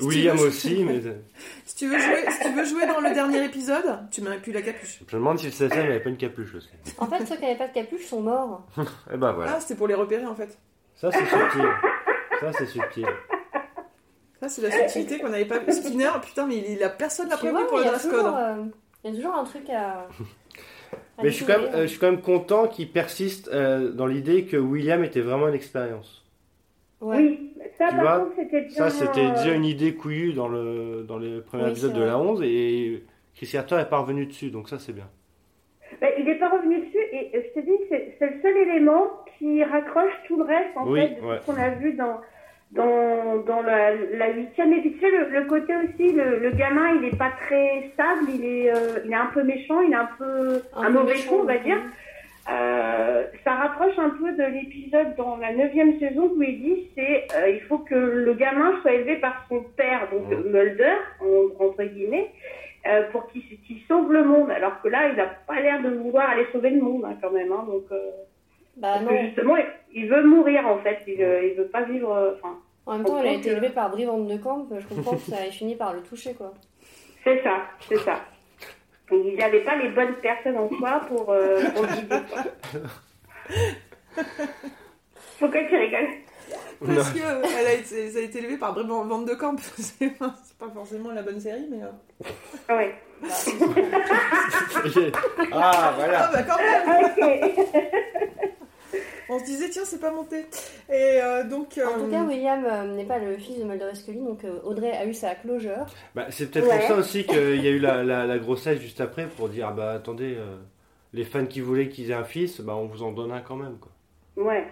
[0.00, 1.14] William veux- aussi, mais euh,
[1.64, 4.52] Si tu veux jouer, si tu veux jouer dans le dernier épisode, tu mets plus
[4.52, 4.98] la capuche.
[5.06, 6.68] je me demande si le CSM n'avait pas une capuche aussi.
[6.98, 8.66] En fait, ceux qui n'avaient pas de capuche sont morts.
[9.12, 9.52] Et ben voilà.
[9.56, 10.58] Ah, c'était pour les repérer en fait.
[10.96, 11.64] Ça c'est subtil.
[12.40, 13.06] Ça c'est subtil.
[14.40, 15.70] Ça, c'est la subtilité qu'on n'avait pas vu.
[15.72, 18.02] Skinner, putain, mais il, il a personne prévenu vois, pour il le y a dress
[18.08, 18.34] toujours, code.
[18.34, 18.64] euh,
[19.04, 19.90] il y a toujours un truc à.
[21.18, 21.80] à Mais je suis, quand même, découvrir.
[21.80, 25.48] euh, je suis quand même content qu'il persiste euh, dans l'idée que William était vraiment
[25.48, 26.24] une expérience.
[27.02, 27.16] Ouais.
[27.18, 28.74] Oui, ça Tu par vois, contre c'était bien.
[28.76, 32.02] Ça, c'était euh, déjà une idée couillue dans, le, dans les premiers Oui, épisodes de
[32.02, 35.08] la 11 et Chris Carter n'est pas revenu dessus, donc ça c'est bien.
[36.00, 38.56] bah, il n'est pas revenu dessus et euh, je te dis, c'est c'est le seul
[38.68, 39.06] élément
[39.38, 41.38] qui raccroche tout le reste en Oui, fait de ouais.
[41.40, 42.20] ce qu'on a vu dans
[42.72, 44.72] dans, dans la, la huitième.
[44.72, 47.90] Et puis tu sais, le, le côté aussi, le, le gamin, il n'est pas très
[47.94, 51.20] stable, il est, euh, il est un peu méchant, il est un peu un, mauvais
[51.28, 51.78] con, on va dire.
[52.50, 57.26] Euh, ça rapproche un peu de l'épisode dans la neuvième saison où il dit c'est
[57.36, 60.28] euh, il faut que le gamin soit élevé par son père, donc.
[60.46, 62.30] Mulder, en- entre guillemets,
[62.88, 64.50] euh, pour qu'il qu'il sauve le monde.
[64.50, 67.30] Alors que là, il n'a pas l'air de vouloir aller sauver le monde hein, quand
[67.30, 67.52] même.
[67.52, 68.10] Hein, donc, euh,
[68.80, 69.20] Bah parce que non.
[69.26, 69.56] justement,
[69.92, 70.98] il, veut mourir en fait.
[71.06, 72.12] Il, euh, il veut pas vivre.
[72.12, 74.66] euh, Enfin, En même temps, il a été que- élevé par Brivante de Camp.
[74.78, 76.52] Je comprends que ça ait fini par le toucher, quoi.
[77.24, 77.58] c'est ça,
[77.88, 78.20] c'est ça.
[79.10, 82.16] Donc, il n'avait pas les bonnes personnes en soi pour, euh, pour le guider.
[82.32, 82.44] quoi.
[85.38, 86.08] Pourquoi tu rigoles?
[86.84, 89.56] Parce que euh, elle a été, ça a été élevé par Vente de Camp.
[89.60, 90.34] C'est pas
[90.72, 91.82] forcément la bonne série, mais.
[91.82, 92.28] euh,
[92.68, 92.94] Ah Ouais.
[95.52, 96.22] ah, voilà.
[96.22, 98.49] Ah, bah quand même Ok.
[99.30, 100.40] On se disait, tiens, c'est pas monté.
[100.88, 101.78] Et euh, donc.
[101.82, 104.44] En tout euh, cas, William euh, n'est pas le fils de Mulder et Scully, donc
[104.44, 105.86] euh, Audrey a eu sa closure.
[106.14, 106.78] Bah, c'est peut-être Ouais.
[106.78, 109.68] pour ça aussi qu'il y a eu la, la, la grossesse juste après pour dire
[109.68, 110.56] ah bah attendez, euh,
[111.12, 113.56] les fans qui voulaient qu'ils aient un fils, bah on vous en donne un quand
[113.56, 113.92] même quoi.
[114.36, 114.66] Ouais.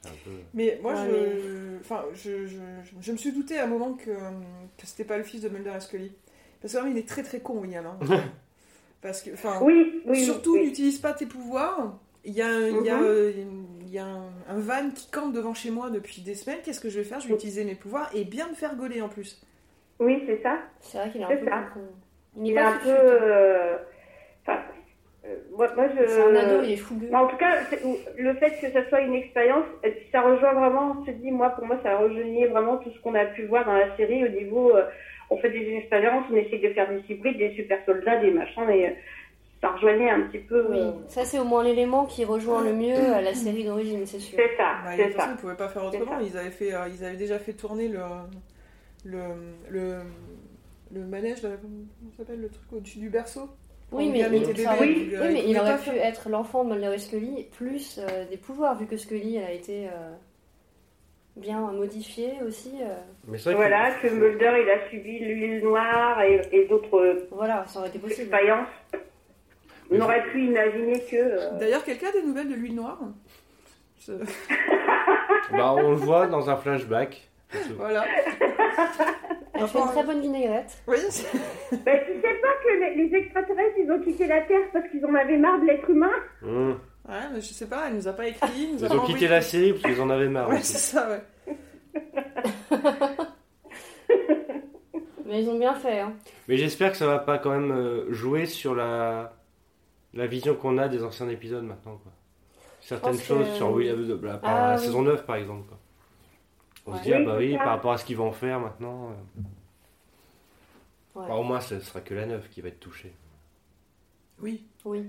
[0.00, 0.30] C'est un peu.
[0.52, 3.68] Mais moi, Ouais, je, mais- enfin, je, je, je, je me suis douté à un
[3.68, 4.30] moment que, euh,
[4.78, 6.12] que c'était pas le fils de Mulder et Scully.
[6.60, 7.84] Parce que vraiment, il est très très con, William.
[7.86, 7.98] hein.
[9.02, 10.24] Parce que, enfin, Oui, oui.
[10.24, 10.66] surtout, oui.
[10.66, 11.98] n'utilise pas tes pouvoirs.
[12.24, 12.86] Il y a, y Mhm.
[13.02, 13.32] euh,
[13.82, 16.58] il y a un, un van qui campe devant chez moi depuis des semaines.
[16.64, 17.20] Qu'est-ce que je vais faire?
[17.20, 19.40] Je vais utiliser mes pouvoirs et bien me faire gauler en plus.
[20.00, 20.58] Oui, c'est ça.
[20.80, 21.46] C'est vrai qu'il est un peu.
[22.42, 22.78] Il est un peu.
[22.80, 22.90] suite.
[22.90, 23.76] euh,
[24.46, 24.58] Enfin,
[25.26, 26.06] euh, moi, moi, je.
[26.06, 27.08] C'est un ado, il est fougueux.
[27.10, 27.54] Mais en tout cas,
[28.18, 31.50] le fait que ça soit une expérience, puis ça rejoint vraiment, je te dis, moi,
[31.50, 34.28] pour moi, ça rejoignait vraiment tout ce qu'on a pu voir dans la série au
[34.28, 34.84] niveau, euh,
[35.30, 38.68] on fait des expériences, on essaie de faire des hybrides, des super soldats, des machins,
[38.68, 38.92] et euh,
[39.64, 40.66] ça rejoignait un petit peu.
[40.70, 44.04] Oui, euh, ça c'est au moins l'élément qui rejoint le mieux euh, la série d'origine,
[44.06, 44.36] c'est sûr.
[44.38, 45.28] c'est ça, Bah, c'est ça.
[45.32, 46.18] ils pouvaient pas faire autrement.
[46.20, 48.00] Ils avaient, fait, euh, ils avaient déjà fait tourner le,
[49.04, 49.18] le,
[49.70, 49.98] le,
[50.92, 53.48] le manège, là, comment ça s'appelle le truc au-dessus du berceau
[53.92, 56.70] Oui, mais, il, bébé, oui, il mais il aurait pas pu faire- être l'enfant de
[56.74, 60.12] Mulder et Scully plus euh, des pouvoirs, vu que Scully elle a été euh,
[61.36, 62.72] bien modifiée aussi.
[62.80, 62.94] euh,
[63.26, 67.88] Mais Voilà, que Mulder, il a subi l'huile noire et, et d'autres voilà, ça aurait
[67.88, 68.22] été possible.
[68.22, 68.68] expériences.
[69.90, 71.16] On aurait pu imaginer que.
[71.16, 72.98] euh, D'ailleurs, quelqu'un a des nouvelles de l'huile noire
[74.06, 74.12] Je-
[75.52, 77.28] bah on le voit dans un flashback.
[77.76, 78.04] Voilà.
[79.54, 80.78] Elle fait une très bonne vinaigrette.
[80.88, 80.96] Oui,
[81.84, 85.04] Ben, tu sais pas que les, les extraterrestres, ils ont quitté la Terre parce qu'ils
[85.06, 86.10] en avaient marre de l'être humain
[86.42, 86.70] Mmh.
[86.70, 88.68] ouais, mais je sais pas, elle nous a pas écrit.
[88.72, 90.48] nous Ils ont quitté la série parce qu'ils en avaient marre.
[90.50, 91.20] Ouais, c'est ça, ouais.
[95.26, 96.00] Mais ils ont bien fait.
[96.00, 96.12] Hein.
[96.48, 99.32] Mais j'espère que ça va pas quand même euh, jouer sur la,
[100.14, 101.96] la vision qu'on a des anciens épisodes maintenant.
[102.02, 102.12] Quoi.
[102.80, 104.84] Certaines choses que- sur William de la, Ah, la oui.
[104.86, 105.66] saison 9 par exemple.
[105.68, 105.78] Quoi.
[106.86, 106.98] On Ouais.
[106.98, 107.58] se dit, ah bah oui, ça.
[107.58, 109.10] par rapport à ce qu'ils vont en faire maintenant.
[109.10, 109.40] euh,
[111.20, 111.28] Ouais.
[111.28, 113.12] bah, au moins, ce sera que la 9 qui va être touchée.
[114.40, 114.66] Oui.
[114.84, 115.08] Oui.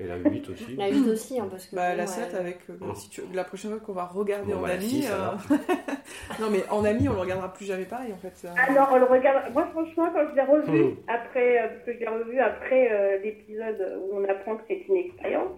[0.00, 0.76] Et la 8 aussi.
[0.76, 1.74] La 8 aussi, hein, parce que.
[1.76, 2.06] Bah, bon, la ouais.
[2.06, 2.58] 7 avec.
[2.70, 2.94] euh, Oh.
[2.94, 5.04] si tu- La prochaine fois qu'on va regarder Bon, en bah, ami.
[5.10, 5.30] euh,
[6.40, 8.32] non, mais en ami, on le regardera plus jamais pareil en fait.
[8.36, 8.54] ça.
[8.56, 9.52] Ah non, on le regarde.
[9.52, 10.96] Moi, franchement, quand je l'ai revu Mhm.
[11.08, 14.84] après, euh, parce que je l'ai revu après euh, l'épisode où on apprend que c'est
[14.88, 15.50] une expérience,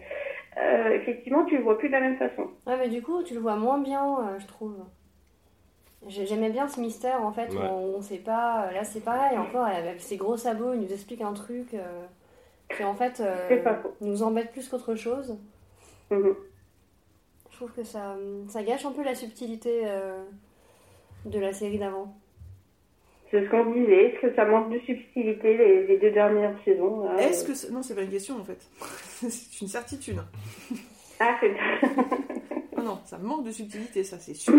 [0.58, 2.48] euh, effectivement, tu le vois plus de la même façon.
[2.66, 4.74] Ouais, mais du coup, tu le vois moins bien, euh, je trouve.
[6.08, 8.70] J'ai- J'aimais bien ce mystère en fait, où on, on sait pas.
[8.72, 12.06] Là, c'est pareil, encore avec ses gros sabots, il nous explique un truc euh,
[12.76, 15.38] qui en fait euh, nous embête plus qu'autre chose.
[16.10, 16.34] Mhm.
[17.50, 18.16] Je trouve que ça,
[18.48, 20.22] ça gâche un peu la subtilité euh,
[21.26, 22.16] de la série d'avant.
[23.30, 24.06] C'est ce qu'on disait.
[24.06, 27.72] Est-ce que ça manque de subtilité les, les deux dernières saisons là, Est-ce euh, que.
[27.72, 28.60] Non, c'est pas une question en fait.
[29.28, 30.20] c'est une certitude.
[31.20, 31.54] Ah, c'est...
[32.76, 34.54] Non, non, ça manque de subtilité, ça c'est sûr.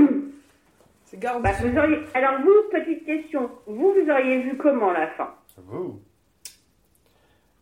[1.06, 1.44] C'est garanti.
[1.44, 1.98] Bah, vous auriez...
[2.14, 3.50] Alors, vous, petite question.
[3.66, 5.36] Vous, vous auriez vu comment la fin?
[5.58, 6.00] Vous?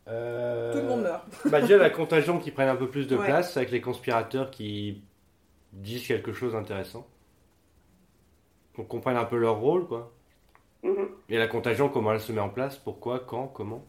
[0.09, 1.23] Euh, Tout le monde meurt.
[1.51, 3.25] Bah déjà la contagion qui prenne un peu plus de Ouais.
[3.25, 5.01] place avec les conspirateurs qui
[5.73, 7.05] disent quelque chose d'intéressant.
[8.75, 10.11] Qu'on comprenne un peu leur rôle quoi.
[10.83, 11.09] Mhm.
[11.29, 13.83] Et la contagion comment elle se met en place, pourquoi, quand, comment?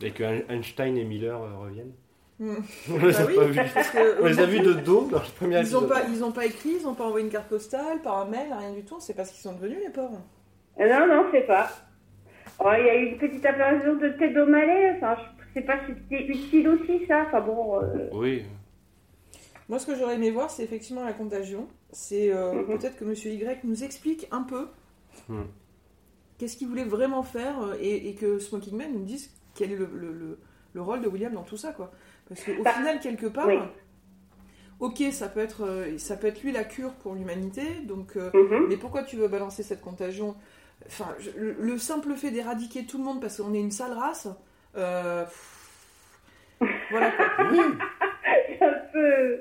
[0.00, 1.92] Et que Ein- Einstein et Miller euh, reviennent.
[2.38, 2.54] Hmm.
[2.92, 3.58] On les Bah a oui, pas vus.
[3.58, 5.88] que On les a vus de dos dans le premier ils ont épisode.
[5.88, 8.52] pas, ils ont pas écrit, ils ont pas envoyé une carte postale, par un mail,
[8.56, 8.98] rien du tout.
[9.00, 10.20] C'est parce qu'ils sont devenus les pauvres.
[10.78, 11.68] Euh, Non, non, c'est pas.
[12.60, 14.94] Oh, il y a eu une petite apparition de tête au malais.
[14.96, 15.16] Enfin,
[15.48, 17.24] je sais pas si c'était utile aussi, ça.
[17.26, 17.80] Enfin bon.
[17.82, 18.42] euh, Oui.
[19.68, 21.68] Moi, ce que j'aurais aimé voir, c'est effectivement la contagion.
[21.92, 22.66] C'est euh, Mhm.
[22.78, 24.68] peut-être que Monsieur Y nous explique un peu
[25.28, 25.42] Hmm.
[26.38, 29.76] qu'est-ce qu'il voulait vraiment faire euh, et, et que Smoking Man nous dise quel est
[29.76, 30.38] le, le- le-
[30.74, 31.90] le rôle de William dans tout ça, quoi.
[32.28, 33.58] Parce qu'au Bah, final, quelque part, oui.
[34.80, 35.66] ok, ça peut être,
[35.98, 37.62] ça peut être lui la cure pour l'humanité.
[37.86, 38.66] Donc, mhm.
[38.68, 40.34] mais pourquoi tu veux balancer cette contagion
[40.86, 43.92] Enfin, je- le, le simple fait d'éradiquer tout le monde parce qu'on est une sale
[43.92, 44.28] race.
[44.76, 46.20] euh, pff,
[46.90, 47.26] voilà quoi.
[47.52, 47.60] Oui.
[48.60, 49.40] Un peu.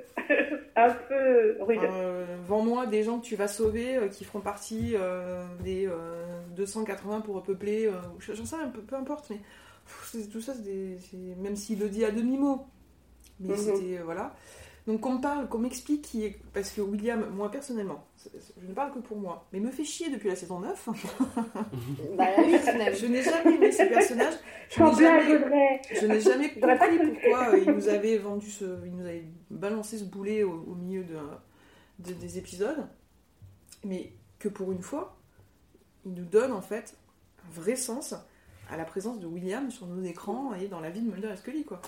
[0.75, 1.79] un peu rude.
[1.83, 6.25] Euh, Vends-moi des gens que tu vas sauver euh, qui feront partie euh, des euh,
[6.55, 7.87] 280 pour repeupler.
[7.87, 9.37] euh, ou J'en sais rien, peu, peu importe, mais
[9.85, 10.97] pff, tout ça, c'est des-
[11.41, 12.65] même s'il le dit à demi-mot.
[13.39, 13.57] Mais Mhm.
[13.57, 13.97] c'était.
[13.99, 14.35] euh, voilà.
[14.87, 16.39] Donc qu'on me parle, qu'on m'explique qui est.
[16.53, 18.07] Parce que William, moi personnellement,
[18.61, 20.89] je ne parle que pour moi, mais me fait chier depuis la saison 9.
[22.17, 24.33] Bah, je n'ai jamais aimé ce personnage.
[24.69, 28.95] Je n'ai jamais, je n'ai jamais compris pourquoi euh, il nous avait vendu ce, il
[28.95, 31.17] nous avait balancé ce boulet au, au milieu de,
[31.99, 32.87] de- des épisodes,
[33.83, 35.17] mais que pour une fois,
[36.05, 36.95] il nous donne en fait
[37.45, 38.13] un vrai sens
[38.69, 41.37] à la présence de William sur nos écrans et dans la vie de Mulder et
[41.37, 41.81] Scully quoi.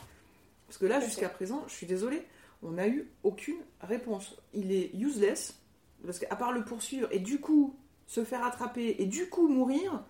[0.68, 2.22] Parce que là, jusqu'à présent, je suis désolée,
[2.64, 4.36] on n'a eu aucune réponse.
[4.54, 5.60] Il est useless
[6.06, 7.76] parce qu'à part le poursuivre et du coup
[8.08, 10.04] se faire attraper et du coup mourir,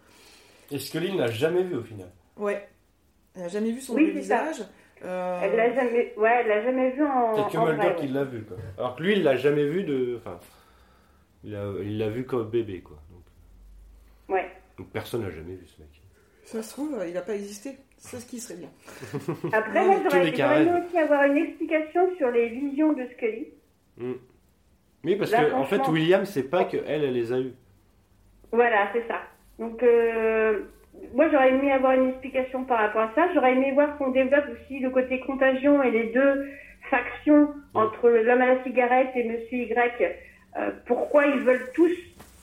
[0.72, 2.10] Et Scully n'a jamais vu au final.
[2.38, 2.68] ouais,
[3.36, 4.64] elle n'a jamais vu son Oui, visage.
[5.04, 6.14] Euh, Elle l'a jamais.
[6.18, 7.46] Ouais, elle l'a jamais vu en.
[7.46, 8.44] A que en Mulder qui l'a vu.
[8.44, 8.58] Quoi.
[8.78, 10.18] Alors que lui, il l'a jamais vu de.
[10.18, 10.40] Enfin,
[11.44, 12.82] il l'a il l'a vu comme bébé.
[12.82, 12.98] quoi.
[13.10, 13.24] Donc,
[14.28, 14.52] Ouais.
[14.78, 15.90] donc personne n'a jamais vu ce mec.
[16.44, 17.78] Ça se trouve, il n'a pas existé.
[18.00, 18.70] C'est ce qui serait bien.
[19.54, 23.48] Après, moi, j'aurais aimé aussi avoir une explication sur les visions de Scully.
[25.04, 27.54] Oui, parce Là, que en fait, William, c'est pas que elle, elle les a eu.
[28.52, 29.22] Voilà, c'est ça.
[29.60, 30.62] Donc, euh,
[31.14, 33.28] moi, j'aurais aimé avoir une explication par rapport à ça.
[33.34, 36.50] J'aurais aimé voir qu'on développe aussi le côté contagion et les deux
[36.90, 40.16] factions entre l'homme à la cigarette et Monsieur Y.
[40.58, 41.92] Euh, pourquoi ils veulent tous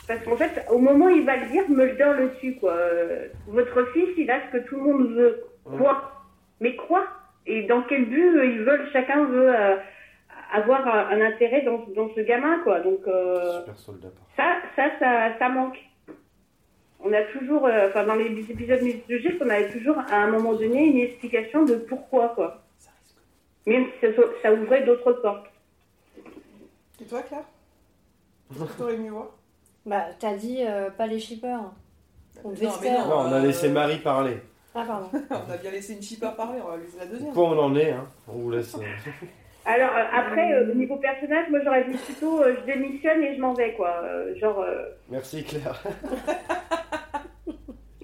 [0.07, 2.73] Parce qu'en fait, au moment où il va le dire, Mulder le tue, quoi.
[2.73, 5.45] Euh, votre fils, il a ce que tout le monde veut.
[5.65, 6.13] Quoi
[6.61, 7.07] Mais quoi
[7.47, 9.77] Et dans quel but euh, ils veulent Chacun veut euh,
[10.53, 12.81] avoir un, un intérêt dans, dans ce gamin, quoi.
[12.81, 13.75] Donc, euh, Super
[14.37, 15.79] ça, ça, ça, ça manque.
[17.01, 20.55] On a toujours, euh, enfin dans les épisodes mythologiques, on avait toujours à un moment
[20.55, 22.63] donné une explication de pourquoi, quoi.
[23.67, 25.47] Même si ça, ça ouvrait d'autres portes.
[27.01, 27.45] Et toi, Claire?
[28.79, 29.31] T'aurais mieux voir?
[29.87, 31.61] Bah, t'as dit euh, pas les shippers.
[32.45, 32.91] On devait Non, se mais.
[32.93, 34.39] Non, on a Euh, laissé Marie parler.
[34.75, 35.09] Ah, pardon.
[35.31, 37.33] On a bien laissé une shipper parler, on va laisser la deuxième.
[37.33, 38.07] Point on en est, hein?
[38.29, 38.75] On vous laisse.
[38.75, 38.81] euh,
[39.65, 43.41] Alors euh, après, euh, niveau personnage, moi j'aurais dit plutôt euh, je démissionne et je
[43.41, 44.03] m'en vais, quoi.
[44.05, 44.85] Euh, genre, euh...
[45.09, 45.83] Merci Claire.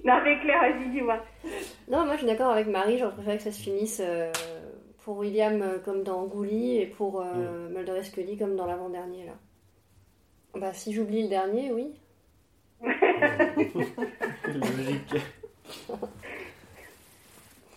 [0.03, 1.17] non mais Claire, vas-y, dis-moi.
[1.89, 4.31] Non, moi je suis d'accord avec Marie, j'aurais préféré que ça se finisse euh,
[5.03, 9.25] pour William euh, comme dans Gully et pour euh, Mulder et Scully comme dans l'avant-dernier
[9.27, 9.33] là.
[10.55, 11.87] Bah si j'oublie le dernier, oui.
[14.47, 15.15] Logique.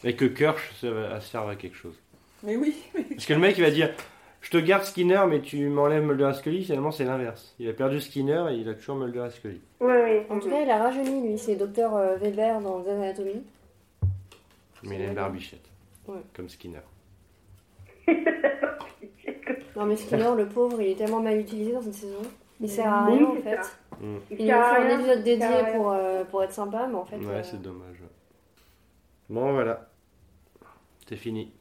[0.04, 1.98] Et que Kirsch ça va- serve à quelque chose.
[2.42, 3.90] Mais oui, mais Parce que le mec il va dire
[4.42, 6.64] Je te garde Skinner, mais tu m'enlèves Mulder et Scully.
[6.64, 7.54] Finalement, c'est l'inverse.
[7.58, 9.60] Il a perdu Skinner et il a toujours Mulder et Scully.
[9.80, 10.20] Oui, oui.
[10.28, 13.42] En tout cas, il a rajeuni lui, c'est Docteur euh, Weber dans Grey's Anatomy.
[14.82, 15.64] Mais il a une barbichette.
[16.06, 16.20] Ouais.
[16.34, 16.80] Comme Skinner.
[19.76, 22.22] Non mais Skinner, le pauvre, il est tellement mal utilisé dans cette saison.
[22.60, 23.78] Il sert à Oui, rien en fait.
[24.00, 24.16] Mm.
[24.30, 27.16] Il à fait un épisode il dédié pour, euh, pour être sympa, mais en fait.
[27.18, 28.02] Ouais, euh, c'est dommage.
[29.28, 29.88] Bon, voilà.
[31.08, 31.52] C'est fini.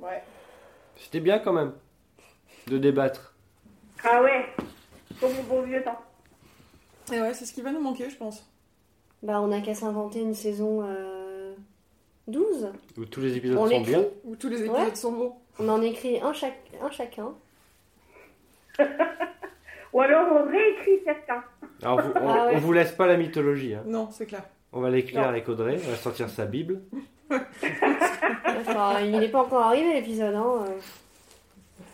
[0.00, 0.22] ouais.
[0.96, 1.72] C'était bien quand même
[2.66, 3.34] de débattre.
[4.04, 4.46] Ah ouais,
[5.20, 6.00] comme mon bon vieux temps.
[7.12, 8.48] Et ouais, c'est ce qui va nous manquer, je pense.
[9.22, 11.54] Bah on a qu'à s'inventer une saison euh,
[12.28, 12.68] 12.
[12.98, 14.04] Où tous les épisodes On sont bien.
[14.24, 14.94] Où tous les épisodes Ouais.
[14.94, 15.34] sont bons.
[15.58, 17.32] On en écrit un, chaque, un chacun.
[19.96, 21.42] Ou alors on réécrit certains.
[21.82, 22.52] Alors, vous- on, Ah ouais.
[22.56, 23.74] on vous laisse pas la mythologie.
[23.74, 23.82] hein.
[23.86, 24.42] Non, c'est clair.
[24.72, 25.78] On va l'écrire avec Audrey.
[25.86, 26.82] On va sortir sa Bible.
[27.30, 30.34] Enfin, il n'est pas encore arrivé l'épisode.
[30.34, 30.64] Hein.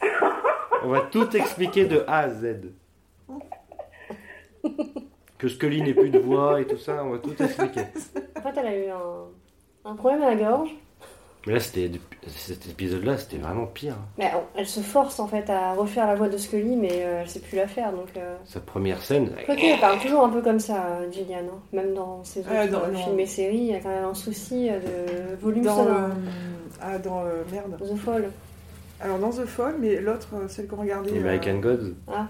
[0.02, 0.06] euh.
[0.84, 2.72] On va tout expliquer de A à Z.
[5.38, 7.82] Que Scully n'ait plus de voix et tout ça, on va tout expliquer.
[8.36, 10.70] En fait, elle a eu un, un problème à la gorge.
[11.46, 13.96] Mais là, c'était depuis- cet épisode-là, c'était vraiment pire.
[14.18, 17.20] Mais on- elle se force en fait à refaire la voix de Scully, mais euh,
[17.22, 17.92] elle sait plus la faire.
[17.92, 18.36] Donc, euh...
[18.44, 19.30] Sa première scène.
[19.44, 21.38] Quoique, elle parle toujours un peu comme ça, euh, Gillian.
[21.38, 21.58] hein.
[21.72, 24.04] Même dans ses autres dans- euh, dans- films et séries, il y a quand même
[24.04, 25.96] un souci de volume Dans, sonore.
[25.96, 26.08] euh,
[26.80, 27.76] ah, dans euh, merde.
[27.80, 28.30] The Fall.
[29.00, 31.18] Alors dans The Fall, mais l'autre, celle qu'on regardait.
[31.18, 31.94] American euh, Gods.
[32.06, 32.28] Ah.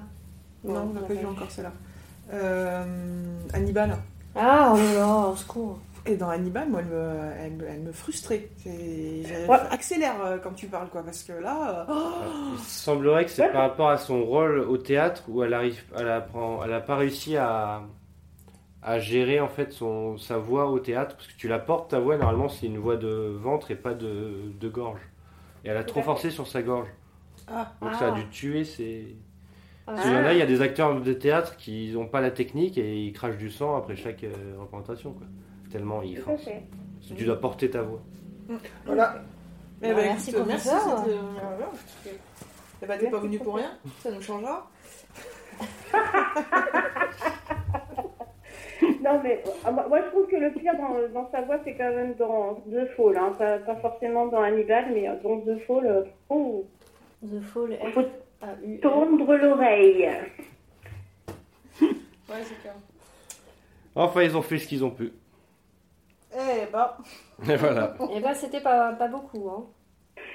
[0.65, 1.27] Non, on n'a pas vu vu.
[1.27, 1.73] encore celle-là.
[2.33, 2.85] Euh,
[3.53, 3.97] Hannibal.
[4.35, 5.79] Ah, oh là là, au secours.
[6.05, 8.49] Et dans Hannibal, moi, elle me, elle me, elle me frustrait.
[8.67, 9.49] Ouais.
[9.71, 11.87] Accélère euh, quand tu parles, quoi, parce que là.
[11.89, 15.83] euh, Il semblerait que c'est par rapport à son rôle au théâtre où elle arrive,
[15.97, 16.27] elle a,
[16.65, 17.83] elle a pas réussi à,
[18.83, 22.01] à gérer en fait son, sa voix au théâtre parce que tu la portes ta
[22.01, 23.09] voix normalement c'est une voix de
[23.41, 25.01] ventre et pas de, de gorge.
[25.65, 26.89] Et elle a trop forcé sur sa gorge.
[27.49, 27.73] Ah.
[27.81, 28.13] Donc ça a Ah.
[28.13, 29.17] dû tuer ses.
[29.87, 32.31] Ah, Parce en a, il y a des acteurs de théâtre qui n'ont pas la
[32.31, 35.27] technique et ils crachent du sang après chaque euh, représentation quoi.
[35.73, 38.01] Tellement que tu dois porter ta voix.
[38.87, 39.15] Voilà.
[39.83, 40.69] Eh Bah, ben, merci écoute, pour merci.
[40.69, 41.67] euh.
[42.83, 44.71] Eh ben, t'es pas venu pour rien, ça nous changera.
[49.05, 51.75] Non, mais euh, moi, moi, je trouve que le pire dans, dans sa voix, c'est
[51.75, 53.17] quand même dans The Fall.
[53.17, 53.33] Hein.
[53.39, 56.65] Pas, pas forcément dans Hannibal, mais euh, dans The Fall, oh,
[57.25, 58.05] The Fall, faut
[58.81, 60.09] tendre l'oreille.
[61.81, 61.89] Ouais,
[62.45, 62.75] c'est clair.
[63.95, 65.13] Enfin ils ont fait ce qu'ils ont pu.
[66.55, 66.91] Eh ben.
[67.53, 67.95] Et voilà.
[68.15, 69.49] Et bah, c'était pas, pas beaucoup.
[69.51, 69.67] Hein.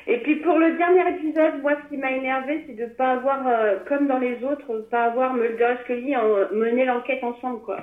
[0.07, 3.45] Et puis pour le dernier épisode, moi, ce qui m'a énervé, c'est de pas avoir,
[3.47, 7.79] euh, comme dans les autres, pas avoir Mulder et Scully en- mener l'enquête ensemble, quoi.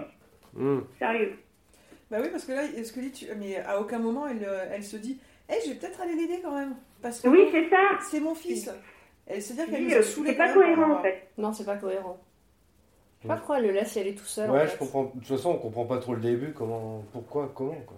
[0.54, 0.80] Hmm.
[0.98, 1.34] Sérieux.
[2.10, 3.26] Bah oui, parce que là, Scully, tu...
[3.38, 5.18] mais à aucun moment, elle, euh, elle se dit
[5.50, 6.74] Eh, je vais peut-être aller l'aider quand même.
[7.02, 7.76] Parce que Oui, c'est ça.
[8.00, 8.70] c'est mon fils.
[9.26, 10.96] Elle se dit qu'elle nous a euh, saoulés C'est pas cohérent, hein.
[10.98, 11.28] en fait.
[11.38, 12.18] Non, c'est pas cohérent.
[13.18, 14.50] Je sais pas pourquoi elle le laisse y aller tout seul.
[14.50, 14.74] en Ouais, fait.
[14.74, 15.04] je comprends.
[15.04, 16.52] De toute façon, on comprend pas trop le début.
[16.52, 17.96] Comment, pourquoi, comment quoi.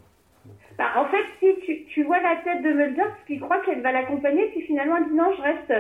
[0.79, 3.81] Bah, en fait, si tu, tu vois la tête de Mulder, parce qu'il croit qu'elle
[3.81, 5.73] va l'accompagner, puis finalement, elle dit non, je reste.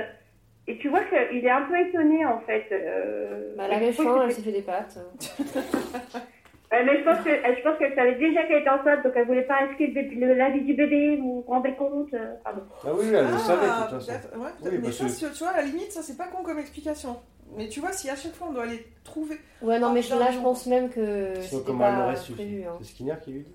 [0.68, 2.66] Et tu vois qu'il est un peu étonné, en fait.
[2.72, 3.54] Euh...
[3.56, 4.64] Bah, je faim, que elle s'est fait des.
[6.72, 9.26] Ouais, mais je pense que je pense qu'elle savait déjà qu'elle était enceinte, donc elle
[9.26, 12.62] voulait pas risquer le la vie du bébé, vous vous rendez compte euh, Pardon.
[12.84, 14.06] Ah oui, elle le savait de toute façon.
[14.06, 14.50] peut-être, ouais.
[14.62, 17.16] Oui, mais parce ça, tu vois, à la limite, ça, c'est pas con comme explication.
[17.56, 19.38] Mais tu vois, si à chaque fois on doit aller trouver.
[19.62, 22.32] Ouais, non, mais là, je pense même que Sinon, elle su.
[22.32, 22.74] Hein.
[22.80, 23.54] C'est Skinner qui lui dit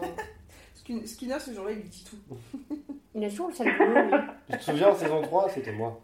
[0.00, 0.14] Ouais.
[0.74, 2.16] Skin- Skinner, ce jour-là, il lui dit tout.
[3.14, 4.12] Il a toujours le sale boulot, lui.
[4.50, 6.00] Tu te souviens en saison 3, c'était moi.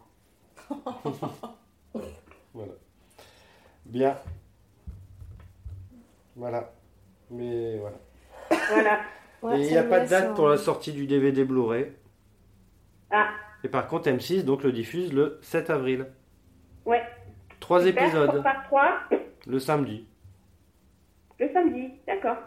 [2.53, 2.71] voilà.
[3.85, 4.17] Bien.
[6.35, 6.71] Voilà.
[7.29, 7.97] Mais voilà.
[8.69, 8.99] Voilà.
[9.41, 11.91] Ouais, Et il n'y a pas de date pour la sortie du DVD Blu-ray.
[13.09, 13.29] Ah,
[13.63, 16.07] Et par contre, M6 donc le diffuse le 7 avril.
[16.85, 17.03] ouais.
[17.59, 18.99] Trois Super, épisodes Par 3,
[19.45, 20.07] le samedi.
[21.39, 22.37] le samedi, d'accord.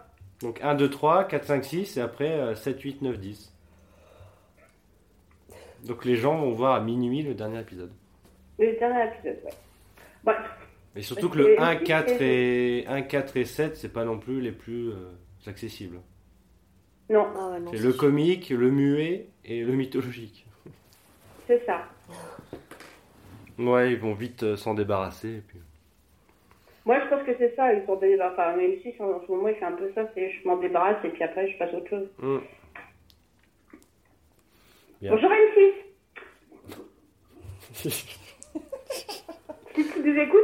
[0.44, 3.52] Donc 1, 2, 3, 4, 5, 6 et après euh, 7, 8, 9, 10.
[5.86, 7.90] Donc les gens vont voir à minuit le dernier épisode.
[8.58, 9.50] Le dernier épisode, ouais.
[10.22, 10.32] Bon,
[10.96, 13.88] Et surtout que le que 1, M6, 4 c'est- et, 1, 4 et 7, c'est
[13.92, 15.12] pas non plus les plus euh,
[15.46, 16.00] accessibles.
[17.08, 18.00] non, Ah ouais, non, C'est c'est le sûr.
[18.00, 20.46] comique, le muet et le mythologique.
[21.46, 21.88] c'est ça.
[23.58, 25.36] Ouais, ils vont vite euh, s'en débarrasser.
[25.36, 25.58] Et puis...
[26.84, 27.72] Moi, je pense que c'est ça.
[27.72, 28.18] Ils sont des...
[28.20, 31.02] Enfin, même si en ce moment, il fait un peu ça, c'est je m'en débarrasse
[31.04, 32.08] et puis après, je passe à autre chose.
[35.00, 35.10] Bien.
[35.12, 35.72] Bonjour M6.
[39.74, 40.38] Si tu nous écoutes,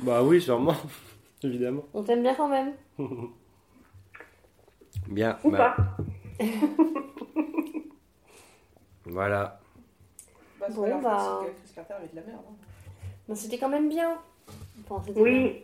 [0.00, 0.74] Bah oui, sûrement,
[1.42, 1.84] évidemment.
[1.94, 2.74] On t'aime bien quand même.
[5.08, 6.44] Bien, ou bah, pas.
[9.04, 9.60] voilà.
[10.58, 11.40] Bah, c'est Bon, bah.
[11.42, 11.46] hein.
[13.28, 14.18] Mais c'était quand même bien.
[14.88, 15.62] Enfin, Oui.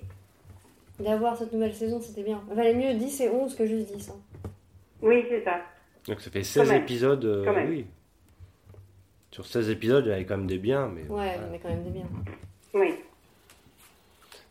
[1.00, 2.42] D'avoir cette nouvelle saison, c'était bien.
[2.50, 4.10] Il valait mieux 10 et 11 que juste 10.
[4.10, 4.48] hein.
[5.02, 5.60] oui, c'est ça.
[6.06, 6.82] Donc ça fait 16 même.
[6.82, 7.68] épisodes, euh, Quand même.
[7.70, 7.86] oui.
[9.30, 11.02] Sur 16 épisodes, il y avait quand même des biens, mais...
[11.02, 11.38] Ouais, voilà.
[11.50, 12.08] mais quand même des biens.
[12.74, 12.94] Oui.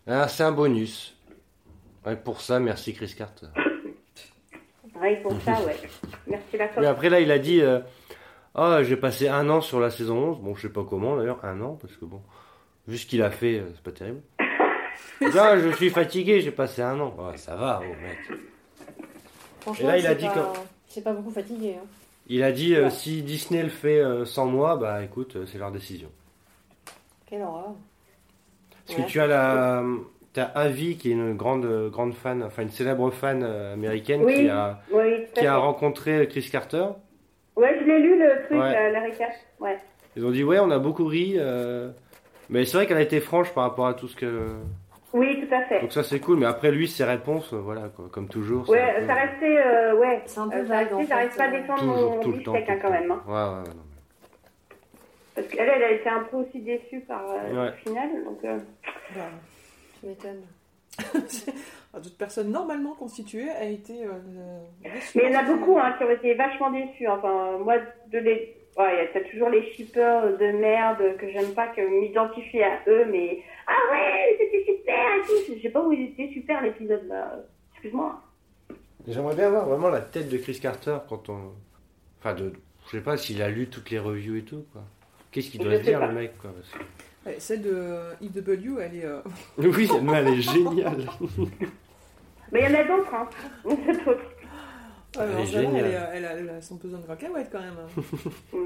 [0.08, 1.16] Ah, c'est un bonus.
[2.06, 3.48] Ouais, pour ça, merci Chris Carter.
[4.94, 5.76] Que pour ça, ouais.
[6.28, 7.60] Merci la Mais après, là, il a dit...
[7.62, 7.80] euh,
[8.54, 10.40] Ah, j'ai passé un an sur la saison 11.
[10.42, 12.22] Bon, je sais pas comment, d'ailleurs, un an, parce que bon...
[12.88, 14.22] Vu ce qu'il a fait, euh, c'est pas terrible.
[15.34, 17.14] Là, je suis fatigué, j'ai passé un an.
[17.18, 18.40] Ouais, ça va, oh, mec.
[19.62, 20.54] Franchement, Et là, il a dit pas...
[20.88, 21.76] c'est pas beaucoup fatigué.
[21.80, 21.86] Hein.
[22.28, 25.58] Il a dit, euh, si Disney le fait euh, sans moi, bah écoute, euh, c'est
[25.58, 26.10] leur décision.
[27.28, 27.74] Quelle horreur.
[28.88, 29.06] Parce Ouais.
[29.06, 29.84] que tu as la...
[30.34, 34.34] T'as Avi, qui est une grande, grande fan, enfin une célèbre fan euh, américaine Oui.
[34.36, 36.86] qui a, Oui, qui a rencontré Chris Carter.
[37.58, 38.72] Ouais, je l'ai lu le truc, Ouais.
[38.72, 39.30] la, la récap.
[39.60, 39.78] Ouais.
[40.16, 41.92] Ils ont dit ouais, on a beaucoup ri, euh,
[42.50, 44.52] mais c'est vrai qu'elle a été franche par rapport à tout ce que
[45.14, 45.82] Oui, tout à fait.
[45.82, 48.70] Donc ça c'est cool, mais après lui ses réponses, euh, voilà quoi, comme toujours.
[48.70, 50.22] Ouais, peu- ça restait, euh, ouais.
[50.26, 51.60] C'est un peu Euh, ça vague, j'arrive pas à euh.
[51.60, 52.54] défendre Toujours, mon tout le temps.
[52.56, 52.90] hein, quand temps.
[52.94, 53.12] même.
[53.12, 53.22] hein.
[53.28, 53.84] Ouais, ouais, ouais, non.
[55.36, 57.72] Parce qu'elle, elle a été un peu aussi déçue par euh, Ouais.
[57.72, 58.10] le final.
[58.26, 58.58] Donc, euh,
[59.16, 59.22] Bah,
[60.00, 60.44] Tu m'étonnes.
[62.02, 64.06] toute personne normalement constituée a été.
[64.06, 64.12] euh,
[65.16, 67.08] Mais il y en a beaucoup hein, qui ont été vachement déçus.
[67.08, 67.76] Enfin, moi,
[68.08, 68.58] de les...
[68.78, 72.64] ouais, il y a peut-être toujours les shippers de merde que j'aime pas que m'identifier
[72.64, 75.54] à eux, mais ah ouais, c'était super et tout.
[75.56, 77.36] Je sais pas où il était super l'épisode là.
[77.74, 78.22] Excuse-moi.
[79.08, 81.52] J'aimerais bien voir vraiment la tête de Chris Carter quand on.
[82.20, 82.54] Enfin, de...
[82.86, 84.84] je sais pas s'il a lu toutes les reviews et tout, quoi.
[85.32, 86.08] Qu'est-ce qu'il doit se dire, pas.
[86.08, 86.52] le mec, quoi.
[86.56, 86.86] parce que-
[87.30, 89.06] Ouais, celle de EW, elle est.
[89.06, 89.22] euh,
[89.58, 91.06] Oui, elle, elle est géniale.
[92.52, 93.30] Mais il y en a d'autres, hein.
[95.20, 95.76] Elle est géniale.
[95.86, 97.78] elle, est, elle a, elle a son pesant de cacahuètes quand même.
[97.78, 98.02] hein.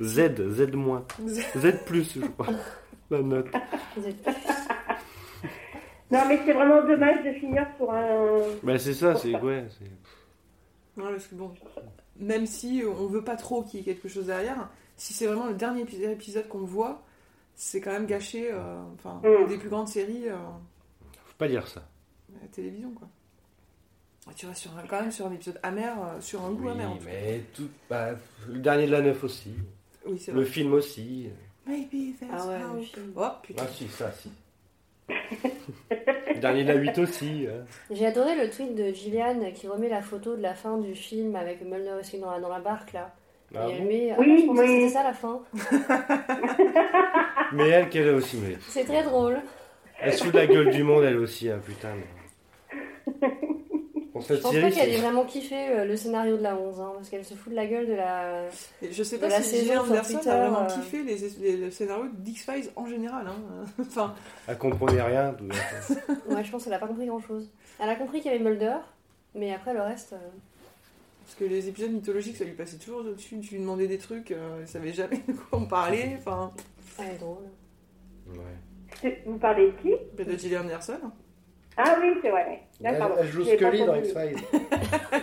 [0.00, 0.04] Mm.
[0.04, 1.04] Z, Z moins.
[1.56, 2.46] Z plus, je crois.
[3.10, 3.46] La note.
[6.10, 8.40] Non, mais c'est vraiment dommage de finir sur un.
[8.62, 9.34] Bah, c'est ça, c'est.
[9.40, 11.00] Ouais, c'est.
[11.02, 11.54] Ouais, parce que bon,
[12.18, 15.46] même si on veut pas trop qu'il y ait quelque chose derrière, si c'est vraiment
[15.46, 17.02] le dernier épi- épisode qu'on voit,
[17.54, 18.50] c'est quand même gâché.
[18.52, 19.42] euh, Enfin, Mm.
[19.42, 20.36] une des plus grandes séries euh,
[21.24, 21.80] Faut pas dire ça.
[22.38, 23.08] à la télévision, quoi.
[24.36, 26.70] Tu restes sur un- quand même sur un épisode amer, euh, sur un goût Oui,
[26.70, 26.90] amer.
[26.90, 27.10] en tout cas.
[27.12, 27.68] mais tout.
[27.90, 28.10] Bah,
[28.48, 29.50] le dernier de la neuf aussi.
[30.06, 30.50] Oui, c'est Le vrai.
[30.50, 31.28] film aussi.
[31.66, 32.84] Maybe there's Ah ouais, le hope.
[32.84, 33.12] film.
[33.16, 33.62] Oh putain.
[33.66, 34.30] Ah, si, ça, si.
[35.08, 37.46] le dernier de la 8 aussi.
[37.48, 37.64] hein.
[37.90, 41.36] J'ai adoré le tweet de Gillian qui remet la photo de la fin du film
[41.36, 43.12] avec Mulder Scully dans la, dans la barque là.
[43.54, 44.10] Ah et elle bon met.
[44.12, 44.58] Ah, Oui, que oui.
[44.82, 45.40] c'était ça la fin.
[47.52, 48.38] Mais elle, qu'elle a aussi.
[48.38, 48.56] Mais...
[48.68, 49.40] C'est très drôle.
[50.00, 51.94] Elle se fout de la gueule du monde, elle aussi, hein, putain.
[51.94, 52.21] mais-
[54.14, 57.08] Je pense pas qu'elle ait vraiment kiffé euh, le scénario de la 11, hein, parce
[57.08, 58.44] qu'elle se fout de la gueule de la.
[58.82, 60.66] Et je sais pas si Gillian Anderson a vraiment euh.
[60.66, 63.26] kiffé les, les, les scénarios d'X-Files en général.
[63.26, 63.64] Hein.
[63.80, 64.14] enfin,
[64.46, 65.34] Elle comprenait rien.
[66.28, 67.50] Ouais, je pense qu'elle a pas compris grand chose.
[67.80, 68.76] Elle a compris qu'il y avait Mulder,
[69.34, 70.12] mais après le reste.
[70.12, 70.18] euh,
[71.24, 73.38] parce que les épisodes mythologiques, ça lui passait toujours au-dessus.
[73.40, 76.16] Tu lui demandais des trucs, euh, elle savait jamais de quoi on parlait.
[76.18, 76.52] Enfin,
[76.98, 77.44] Elle est drôle.
[78.28, 78.36] Ouais.
[79.00, 79.94] C'est- Vous parlez de qui?
[80.18, 80.98] Bah, de Gillian Anderson.
[81.76, 82.62] Ah oui, c'est vrai.
[82.84, 83.94] Elle, elle joue Scully dans.
[83.96, 84.36] X-Files.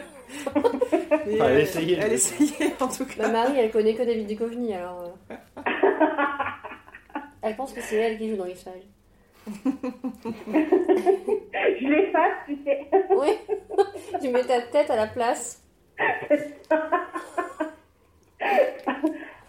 [1.25, 1.97] Elle euh, essayait.
[2.01, 3.31] Elle essayait en tout Ma cas.
[3.31, 5.15] Marie, elle connaît que David Duchovny, alors.
[5.31, 5.35] euh.
[7.41, 8.87] elle pense que c'est elle qui joue dans X-Files.
[11.81, 12.87] Je l'efface, tu sais.
[13.15, 13.29] Oui,
[14.21, 15.63] tu mets ta tête à la place.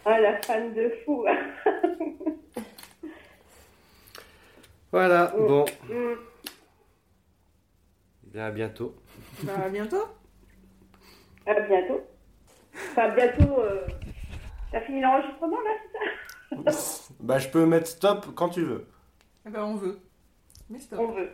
[0.04, 1.24] Ah, la fan de fou.
[4.92, 5.64] Voilà, bon.
[5.88, 6.14] Mm.
[8.32, 8.94] Bien, à bientôt.
[9.42, 10.04] Bah, à bientôt.
[11.46, 12.00] À bientôt.
[12.92, 13.60] Enfin, bientôt.
[13.60, 13.86] Euh...
[14.70, 16.72] T'as fini l'enregistrement là
[17.20, 18.86] Bah, je peux mettre stop quand tu veux.
[19.46, 19.98] Eh ben, on veut.
[20.68, 21.00] Mais stop.
[21.00, 21.30] On veut.